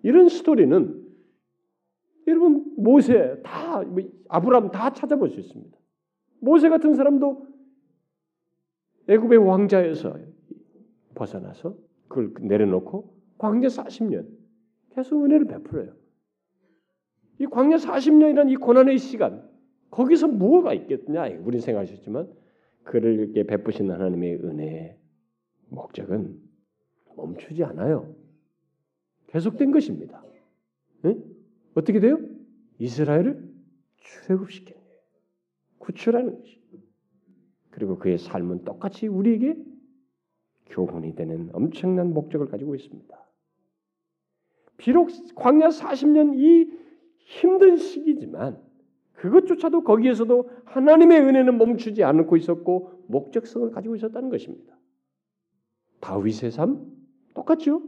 [0.03, 1.05] 이런 스토리는
[2.27, 3.95] 여러분 모세 다뭐
[4.27, 5.77] 아브라함 다 찾아볼 수 있습니다.
[6.39, 7.47] 모세 같은 사람도
[9.09, 10.17] 애굽의 왕자에서
[11.15, 11.77] 벗어나서
[12.07, 14.27] 그걸 내려놓고 광야 40년
[14.91, 15.93] 계속 은혜를 베풀어요.
[17.39, 19.47] 이 광야 40년이라는 이 고난의 시간
[19.91, 21.27] 거기서 무엇가 있겠냐?
[21.43, 22.31] 우리 생각하셨지만
[22.83, 24.97] 그를 이렇게 베푸신 하나님의 은혜의
[25.69, 26.39] 목적은
[27.15, 28.15] 멈추지 않아요.
[29.27, 30.23] 계속된 것입니다.
[31.03, 31.17] 네?
[31.75, 32.19] 어떻게 돼요?
[32.79, 33.43] 이스라엘을
[33.97, 34.99] 출애굽시키는 거예요.
[35.79, 36.61] 구출하는 것이.
[37.77, 39.55] 그리고 그의 삶은 똑같이 우리에게
[40.65, 43.15] 교훈이 되는 엄청난 목적을 가지고 있습니다.
[44.77, 46.71] 비록 광야 40년 이
[47.17, 48.59] 힘든 시기지만
[49.13, 54.75] 그것조차도 거기에서도 하나님의 은혜는 멈추지 않고 있었고 목적성을 가지고 있었다는 것입니다.
[55.99, 56.83] 다윗의 삶
[57.35, 57.83] 똑같죠?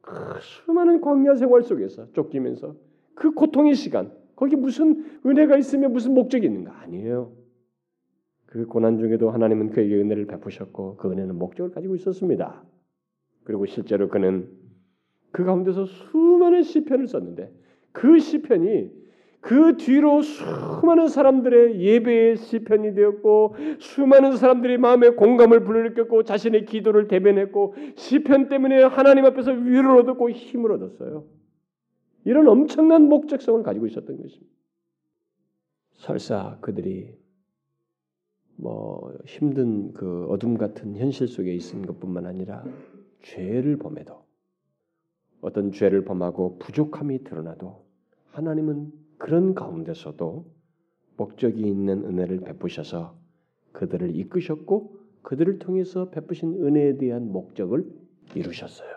[0.00, 2.74] 그 수많은 광야 생활 속에서 쫓기면서
[3.14, 7.43] 그 고통의 시간 거기 무슨 은혜가 있으면 무슨 목적이 있는가 아니에요.
[8.54, 12.62] 그 고난 중에도 하나님은 그에게 은혜를 베푸셨고 그 은혜는 목적을 가지고 있었습니다.
[13.42, 14.48] 그리고 실제로 그는
[15.32, 17.52] 그 가운데서 수많은 시편을 썼는데
[17.90, 18.92] 그 시편이
[19.40, 27.74] 그 뒤로 수많은 사람들의 예배의 시편이 되었고 수많은 사람들이 마음의 공감을 불러일으켰고 자신의 기도를 대변했고
[27.96, 31.24] 시편 때문에 하나님 앞에서 위로를 얻었고 힘을 얻었어요.
[32.24, 34.54] 이런 엄청난 목적성을 가지고 있었던 것입니다.
[35.94, 37.23] 설사 그들이
[38.56, 42.64] 뭐 힘든 그 어둠 같은 현실 속에 있은 것뿐만 아니라
[43.22, 44.24] 죄를 범해도
[45.40, 47.84] 어떤 죄를 범하고 부족함이 드러나도
[48.30, 50.52] 하나님은 그런 가운데서도
[51.16, 53.16] 목적이 있는 은혜를 베푸셔서
[53.72, 57.84] 그들을 이끄셨고 그들을 통해서 베푸신 은혜에 대한 목적을
[58.34, 58.88] 이루셨어요.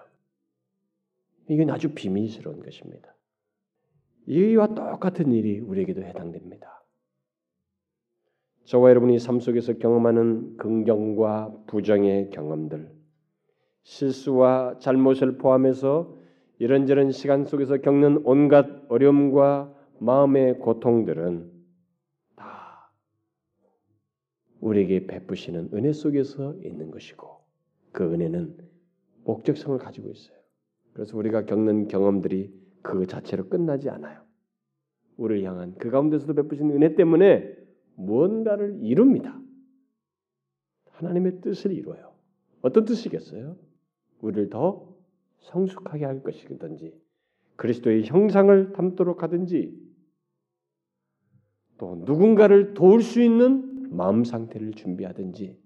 [1.49, 3.15] 이건 아주 비밀스러운 것입니다.
[4.27, 6.76] 이와 똑같은 일이 우리에게도 해당됩니다.
[8.67, 12.91] 저와 여러분이 삶 속에서 경험하는 긍정과 부정의 경험들,
[13.83, 16.17] 실수와 잘못을 포함해서
[16.59, 21.49] 이런저런 시간 속에서 겪는 온갖 어려움과 마음의 고통들은
[22.35, 22.91] 다
[24.59, 27.25] 우리에게 베푸시는 은혜 속에서 있는 것이고
[27.93, 28.57] 그 은혜는
[29.23, 30.37] 목적성을 가지고 있어요.
[30.91, 34.19] 그래서 우리가 겪는 경험들이 그 자체로 끝나지 않아요.
[35.15, 37.56] 우리를 향한 그 가운데서도 베푸신 은혜 때문에
[37.97, 39.39] 무언가를 이룹니다.
[40.91, 42.13] 하나님의 뜻을 이루어요.
[42.61, 43.57] 어떤 뜻이겠어요?
[44.21, 44.95] 우리를 더
[45.41, 46.93] 성숙하게 할 것이든지
[47.55, 49.75] 그리스도의 형상을 담도록 하든지
[51.77, 55.59] 또 누군가를 도울 수 있는 마음 상태를 준비하든지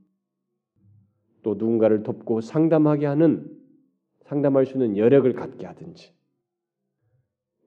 [1.43, 3.57] 또 누군가를 돕고 상담하게 하는
[4.25, 6.13] 상담할 수 있는 여력을 갖게 하든지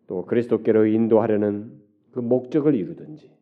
[0.07, 3.35] 또 그리스도께로 인도하려는 그 목적을 이루든지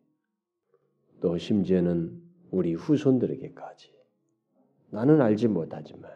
[1.22, 2.20] 또 심지어는
[2.50, 3.94] 우리 후손들에게까지
[4.90, 6.10] 나는 알지 못하지만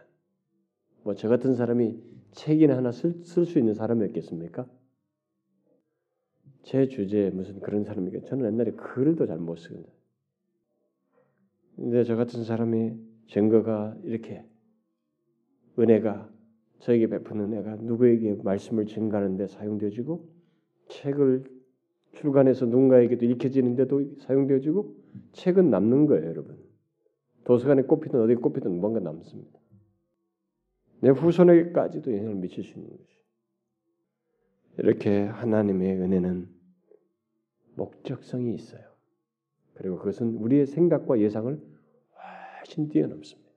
[1.04, 1.98] 뭐 저 같은 사람이
[2.32, 4.66] 책이나 하나 쓸 수 있는 사람이었겠습니까?
[6.64, 9.86] 제 주제에 무슨 그런 사람이니까 저는 옛날에 글도 잘 못 쓰거든요.
[11.76, 12.96] 근데 저 같은 사람이
[13.28, 14.44] 증거가 이렇게
[15.78, 16.28] 은혜가
[16.80, 20.28] 저에게 베푸는 은혜가 누구에게 말씀을 증가하는데 사용되어지고
[20.88, 21.44] 책을
[22.17, 24.95] 출간해서 누군가에게도 읽혀지는데도 사용되어지고
[25.33, 26.59] 책은 남는 거예요, 여러분.
[27.45, 29.59] 도서관에 꼽히든 어디 꼽히든 뭔가 남습니다.
[31.01, 33.17] 내 후손에게까지도 영향을 미칠 수 있는 것이.
[34.79, 36.49] 이렇게 하나님의 은혜는
[37.77, 38.83] 목적성이 있어요.
[39.75, 41.61] 그리고 그것은 우리의 생각과 예상을
[42.59, 43.51] 훨씬 뛰어넘습니다.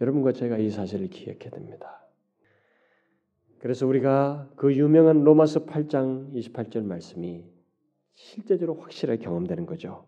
[0.00, 2.06] 여러분과 제가 이 사실을 기억해야 됩니다.
[3.60, 7.44] 그래서 우리가 그 유명한 로마서 8장 28절 말씀이
[8.14, 10.06] 실제적으로 확실하게 경험되는 거죠.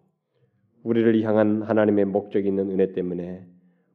[0.82, 3.46] 우리를 향한 하나님의 목적이 있는 은혜 때문에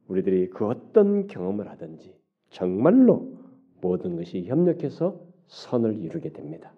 [0.06, 2.16] 우리들이 그 어떤 경험을 하든지
[2.50, 3.36] 정말로
[3.80, 6.72] 모든 것이 협력해서 선을 이루게 됩니다.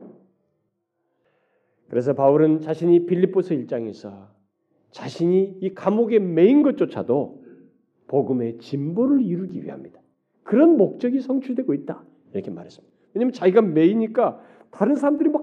[1.88, 4.28] 그래서 바울은 자신이 빌립보서 1장에서
[4.90, 7.44] 자신이 이 감옥에 매인 것조차도
[8.06, 10.00] 복음의 진보를 이루기 위함이다.
[10.44, 12.04] 그런 목적이 성취되고 있다.
[12.32, 12.96] 이렇게 말했습니다.
[13.14, 15.40] 왜냐하면 자기가 매이니까 다른 사람들이 막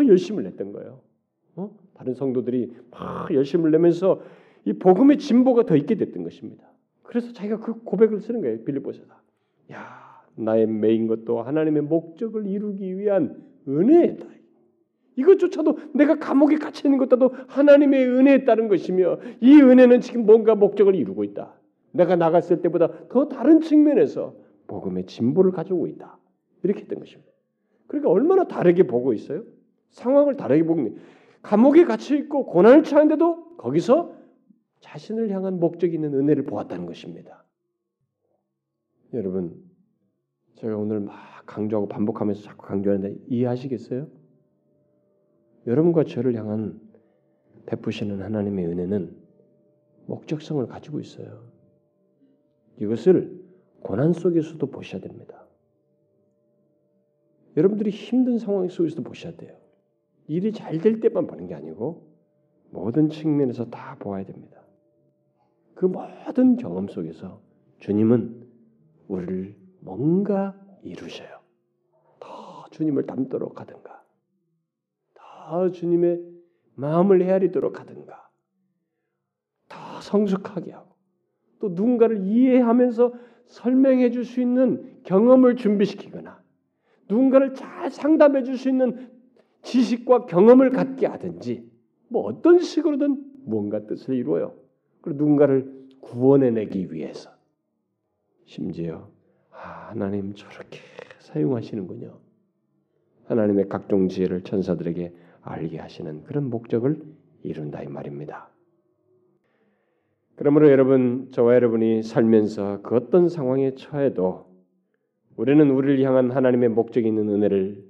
[0.00, 1.00] 더 열심을 냈던 거예요.
[1.56, 1.70] 어?
[1.94, 4.22] 다른 성도들이 막 열심을 내면서
[4.64, 6.64] 이 복음의 진보가 더 있게 됐던 것입니다.
[7.02, 8.62] 그래서 자기가 그 고백을 쓰는 거예요.
[8.64, 9.20] 빌립보서다.
[9.72, 14.26] 야, 나의 매인 것도 하나님의 목적을 이루기 위한 은혜다.
[15.16, 20.94] 이것조차도 내가 감옥에 갇혀 있는 것도 하나님의 은혜에 따른 것이며 이 은혜는 지금 뭔가 목적을
[20.94, 21.52] 이루고 있다.
[21.92, 24.34] 내가 나갔을 때보다 더 다른 측면에서
[24.68, 26.16] 복음의 진보를 가져오고 있다.
[26.62, 27.30] 이렇게 했던 것입니다.
[27.86, 29.44] 그러니까 얼마나 다르게 보고 있어요?
[29.90, 31.00] 상황을 다르게 보고 있는
[31.42, 34.14] 감옥에 갇혀 있고 고난을 처하는데도 거기서
[34.80, 37.44] 자신을 향한 목적 있는 은혜를 보았다는 것입니다.
[39.12, 39.62] 여러분,
[40.54, 41.14] 제가 오늘 막
[41.46, 44.08] 강조하고 반복하면서 자꾸 강조하는데 이해하시겠어요?
[45.66, 46.80] 여러분과 저를 향한
[47.66, 49.16] 베푸시는 하나님의 은혜는
[50.06, 51.50] 목적성을 가지고 있어요.
[52.78, 53.40] 이것을
[53.80, 55.39] 고난 속에서도 보셔야 됩니다.
[57.60, 59.54] 여러분들이 힘든 상황 속에서도 보셔야 돼요.
[60.28, 62.08] 일이 잘 될 때만 보는 게 아니고
[62.70, 64.62] 모든 측면에서 다 보아야 됩니다.
[65.74, 67.42] 그 모든 경험 속에서
[67.80, 68.46] 주님은
[69.08, 71.40] 우리를 뭔가 이루셔요.
[72.18, 74.04] 더 주님을 닮도록 하든가,
[75.14, 76.22] 더 주님의
[76.76, 78.30] 마음을 헤아리도록 하든가,
[79.68, 80.94] 더 성숙하게 하고,
[81.58, 83.12] 또 누군가를 이해하면서
[83.46, 86.39] 설명해 줄 수 있는 경험을 준비시키거나,
[87.10, 89.10] 누군가를 잘 상담해 줄 수 있는
[89.62, 91.68] 지식과 경험을 갖게 하든지
[92.08, 94.54] 뭐 어떤 식으로든 무언가 뜻을 이루어요.
[95.02, 97.30] 그리고 누군가를 구원해내기 위해서
[98.46, 99.08] 심지어
[99.50, 100.78] 아, 하나님 저렇게
[101.18, 102.18] 사용하시는군요.
[103.26, 107.00] 하나님의 각종 지혜를 천사들에게 알게 하시는 그런 목적을
[107.42, 108.48] 이룬다 이 말입니다.
[110.36, 114.49] 그러므로 여러분 저와 여러분이 살면서 그 어떤 상황에 처해도
[115.40, 117.82] 우리는 우리를 향한 하나님의 목적이 있는 은혜를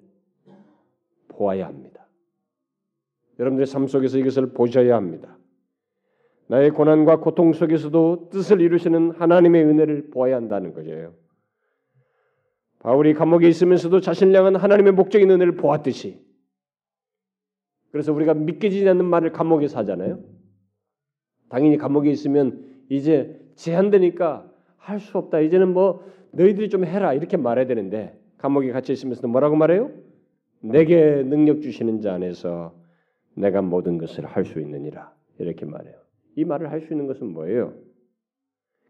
[1.26, 2.06] 보아야 합니다.
[3.40, 5.36] 여러분들의 삶 속에서 이것을 보셔야 합니다.
[6.46, 11.12] 나의 고난과 고통 속에서도 뜻을 이루시는 하나님의 은혜를 보아야 한다는 거예요.
[12.78, 16.24] 바울이 감옥에 있으면서도 자신을 향한 하나님의 목적인 은혜를 보았듯이
[17.90, 20.20] 그래서 우리가 믿겨지지 않는 말을 감옥에서 하잖아요.
[21.48, 25.40] 당연히 감옥에 있으면 이제 제한되니까 할 수 없다.
[25.40, 29.90] 이제는 뭐 너희들이 좀 해라 이렇게 말해야 되는데 감옥에 갇혀 있으면서 뭐라고 말해요?
[30.60, 32.74] 내게 능력 주시는 자 안에서
[33.34, 35.94] 내가 모든 것을 할 수 있느니라 이렇게 말해요.
[36.36, 37.74] 이 말을 할 수 있는 것은 뭐예요?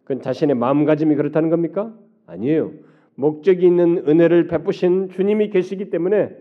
[0.05, 1.97] 그건 자신의 마음가짐이 그렇다는 겁니까?
[2.27, 2.73] 아니에요.
[3.15, 6.37] 목적이 있는 은혜를 베푸신 주님이 계시기 때문에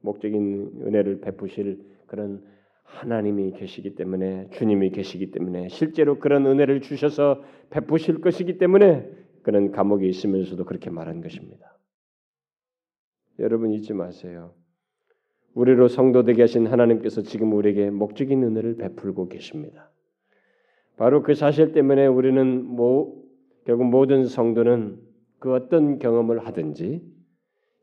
[0.00, 2.42] 목적인 은혜를 베푸실 그런
[2.84, 9.08] 하나님이 계시기 때문에 주님이 계시기 때문에 실제로 그런 은혜를 주셔서 베푸실 것이기 때문에
[9.42, 11.78] 그는 감옥에 있으면서도 그렇게 말한 것입니다.
[13.38, 14.54] 여러분 잊지 마세요.
[15.54, 19.90] 우리로 성도 되게 하신 하나님께서 지금 우리에게 목적인 은혜를 베풀고 계십니다.
[20.96, 23.22] 바로 그 사실 때문에 우리는 뭐
[23.64, 25.00] 결국 모든 성도는
[25.38, 27.02] 그 어떤 경험을 하든지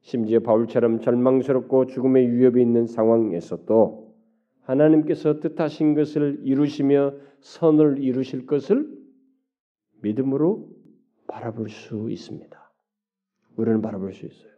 [0.02, 4.16] 심지어 바울처럼 절망스럽고 죽음의 위협이 있는 상황에서도
[4.62, 8.88] 하나님께서 뜻하신 것을 이루시며 선을 이루실 것을
[10.02, 10.70] 믿음으로
[11.30, 12.72] 바라볼 수 있습니다.
[13.56, 14.52] 우리는 바라볼 수 있어요.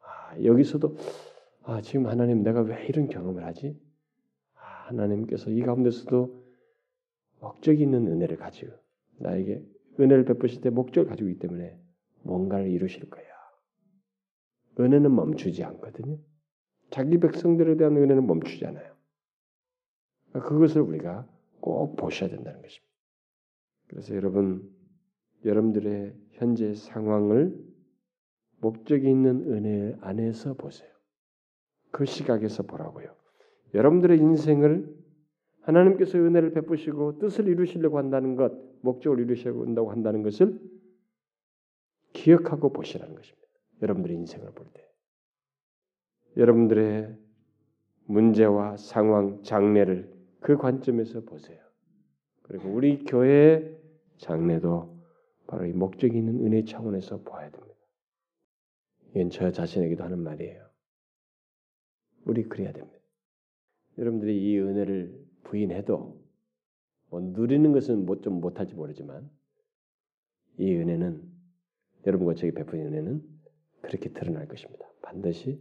[0.00, 0.96] 아, 여기서도
[1.64, 3.78] 아, 지금 하나님 내가 왜 이런 경험을 하지?
[4.54, 6.42] 아, 하나님께서 이 가운데서도
[7.40, 8.72] 목적이 있는 은혜를 가지고
[9.18, 9.64] 나에게
[9.98, 11.78] 은혜를 베푸실 때 목적을 가지고 있기 때문에
[12.22, 13.24] 뭔가를 이루실 거야.
[14.78, 16.18] 은혜는 멈추지 않거든요.
[16.90, 18.94] 자기 백성들에 대한 은혜는 멈추지 않아요.
[20.32, 21.28] 그것을 우리가
[21.60, 22.92] 꼭 보셔야 된다는 것입니다.
[23.88, 24.71] 그래서 여러분,
[25.44, 27.56] 여러분들의 현재 상황을
[28.60, 30.90] 목적이 있는 은혜 안에서 보세요.
[31.90, 33.14] 그 시각에서 보라고요.
[33.74, 35.02] 여러분들의 인생을
[35.62, 40.60] 하나님께서 은혜를 베푸시고 뜻을 이루시려고 한다는 것, 목적을 이루시려고 한다고 한다는 것을
[42.12, 43.48] 기억하고 보시라는 것입니다.
[43.82, 44.82] 여러분들의 인생을 볼 때.
[46.36, 47.16] 여러분들의
[48.06, 51.60] 문제와 상황, 장래를 그 관점에서 보세요.
[52.42, 53.78] 그리고 우리 교회의
[54.18, 54.91] 장래도
[55.52, 57.74] 바로 이 목적이 있는 은혜 차원에서 봐야 됩니다.
[59.10, 60.66] 이건 저 자신에게도 하는 말이에요.
[62.24, 62.98] 우리 그래야 됩니다.
[63.98, 66.18] 여러분들이 이 은혜를 부인해도
[67.10, 69.30] 뭐 누리는 것은 뭐 좀 못할지 모르지만
[70.56, 71.22] 이 은혜는
[72.06, 73.22] 여러분과 저에게 베푼 은혜는
[73.82, 74.86] 그렇게 드러날 것입니다.
[75.02, 75.60] 반드시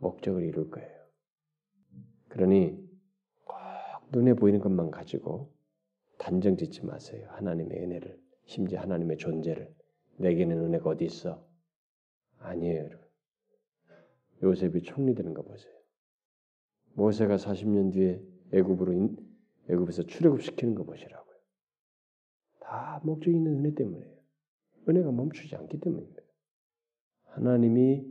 [0.00, 1.02] 목적을 이룰 거예요.
[2.28, 2.78] 그러니
[3.46, 3.56] 꼭
[4.12, 5.50] 눈에 보이는 것만 가지고
[6.18, 7.26] 단정 짓지 마세요.
[7.30, 9.74] 하나님의 은혜를 심지어 하나님의 존재를
[10.16, 11.44] 내게는 은혜가 어디 있어?
[12.38, 13.04] 아니에요, 여러분.
[14.42, 15.72] 요셉이 총리 되는 거 보세요.
[16.94, 18.22] 모세가 40년 뒤에
[18.52, 19.16] 애굽으로
[19.68, 21.34] 애굽에서 출애굽시키는 거 보시라고요.
[22.60, 24.14] 다 목적이 있는 은혜 때문에요.
[24.88, 26.22] 은혜가 멈추지 않기 때문입니다.
[27.24, 28.06] 하나님이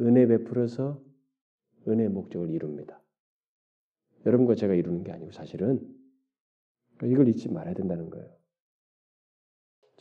[0.00, 1.02] 은혜 베풀어서
[1.88, 3.02] 은혜의 목적을 이룹니다.
[4.26, 5.80] 여러분과 제가 이루는 게 아니고 사실은
[7.02, 8.30] 이걸 잊지 말아야 된다는 거예요.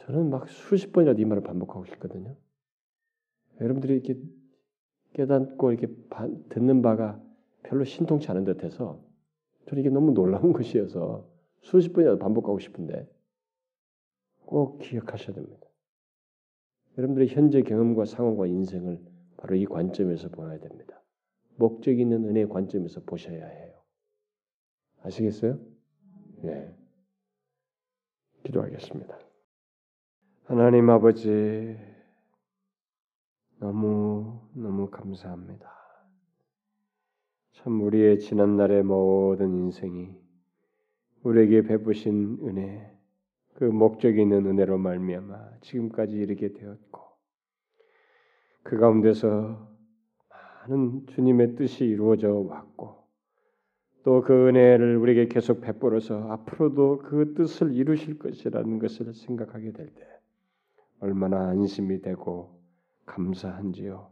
[0.06, 2.36] 저는 막 수십 번이라도 이 말을 반복하고 싶거든요.
[3.60, 4.20] 여러분들이 이렇게
[5.14, 5.94] 깨닫고 이렇게
[6.50, 7.22] 듣는 바가
[7.64, 9.04] 별로 신통치 않은 듯해서
[9.68, 11.30] 저는 이게 너무 놀라운 것이어서
[11.62, 13.08] 수십 번이라도 반복하고 싶은데
[14.46, 15.68] 꼭 기억하셔야 됩니다.
[16.98, 19.00] 여러분들의 현재 경험과 상황과 인생을
[19.38, 21.02] 바로 이 관점에서 보아야 됩니다.
[21.56, 23.82] 목적 있는 은혜의 관점에서 보셔야 해요.
[25.04, 25.60] 아시겠어요?
[26.42, 26.76] 네.
[28.44, 29.31] 기도하겠습니다.
[30.46, 31.78] 하나님 아버지,
[33.60, 35.72] 너무, 너무 감사합니다.
[37.54, 40.10] 참 우리의 지난날의 모든 인생이
[41.24, 42.92] 우리에게 베푸신 은혜,
[43.54, 47.02] 그 목적이 있는 은혜로 말미암아 지금까지 이르게 되었고
[48.64, 49.70] 그 가운데서
[50.68, 53.02] 많은 주님의 뜻이 이루어져 왔고
[54.04, 60.21] 또 그 은혜를 우리에게 계속 베풀어서 앞으로도 그 뜻을 이루실 것이라는 것을 생각하게 될 때
[61.02, 62.52] 얼마나 안심이 되고
[63.08, 64.08] 감사한지요.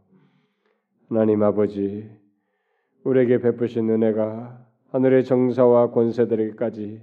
[1.08, 2.10] 하나님 아버지
[3.04, 7.00] 우리에게 베푸신 은혜가 하늘의 정사와 권세들에게까지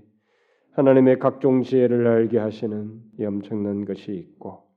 [0.74, 4.68] 하나님의 각종 지혜를 알게 하시는 이 엄청난 것이 있고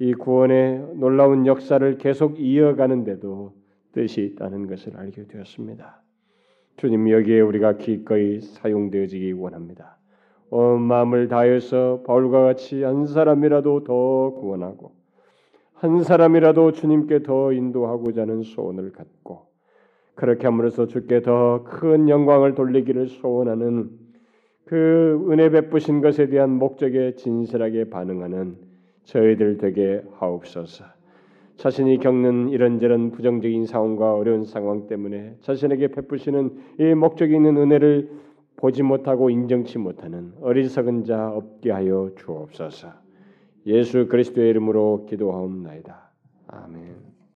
[0.00, 3.54] 이 구원의 놀라운 역사를 계속 이어가는데도
[3.92, 6.02] 뜻이 있다는 것을 알게 되었습니다.
[6.76, 9.96] 주님 여기에 우리가 기꺼이 사용되어지기 원합니다.
[10.50, 14.92] 온 마음을 다해서 바울과 같이 한 사람이라도 더 구원하고
[15.74, 19.46] 한 사람이라도 주님께 더 인도하고자 하는 소원을 갖고
[20.14, 23.90] 그렇게 함으로써 주께 더 큰 영광을 돌리기를 소원하는
[24.64, 28.56] 그 은혜 베푸신 것에 대한 목적에 진실하게 반응하는
[29.04, 30.84] 저희들 되게 하옵소서.
[31.56, 38.10] 자신이 겪는 이런저런 부정적인 상황과 어려운 상황 때문에 자신에게 베푸시는 이 목적이 있는 은혜를
[38.56, 42.88] 보지 못하고 인정치 못하는 어리석은 자 없게 하여 주옵소서.
[43.66, 46.10] 예수 그리스도의 이름으로 기도하옵나이다.
[46.48, 47.13] 아멘.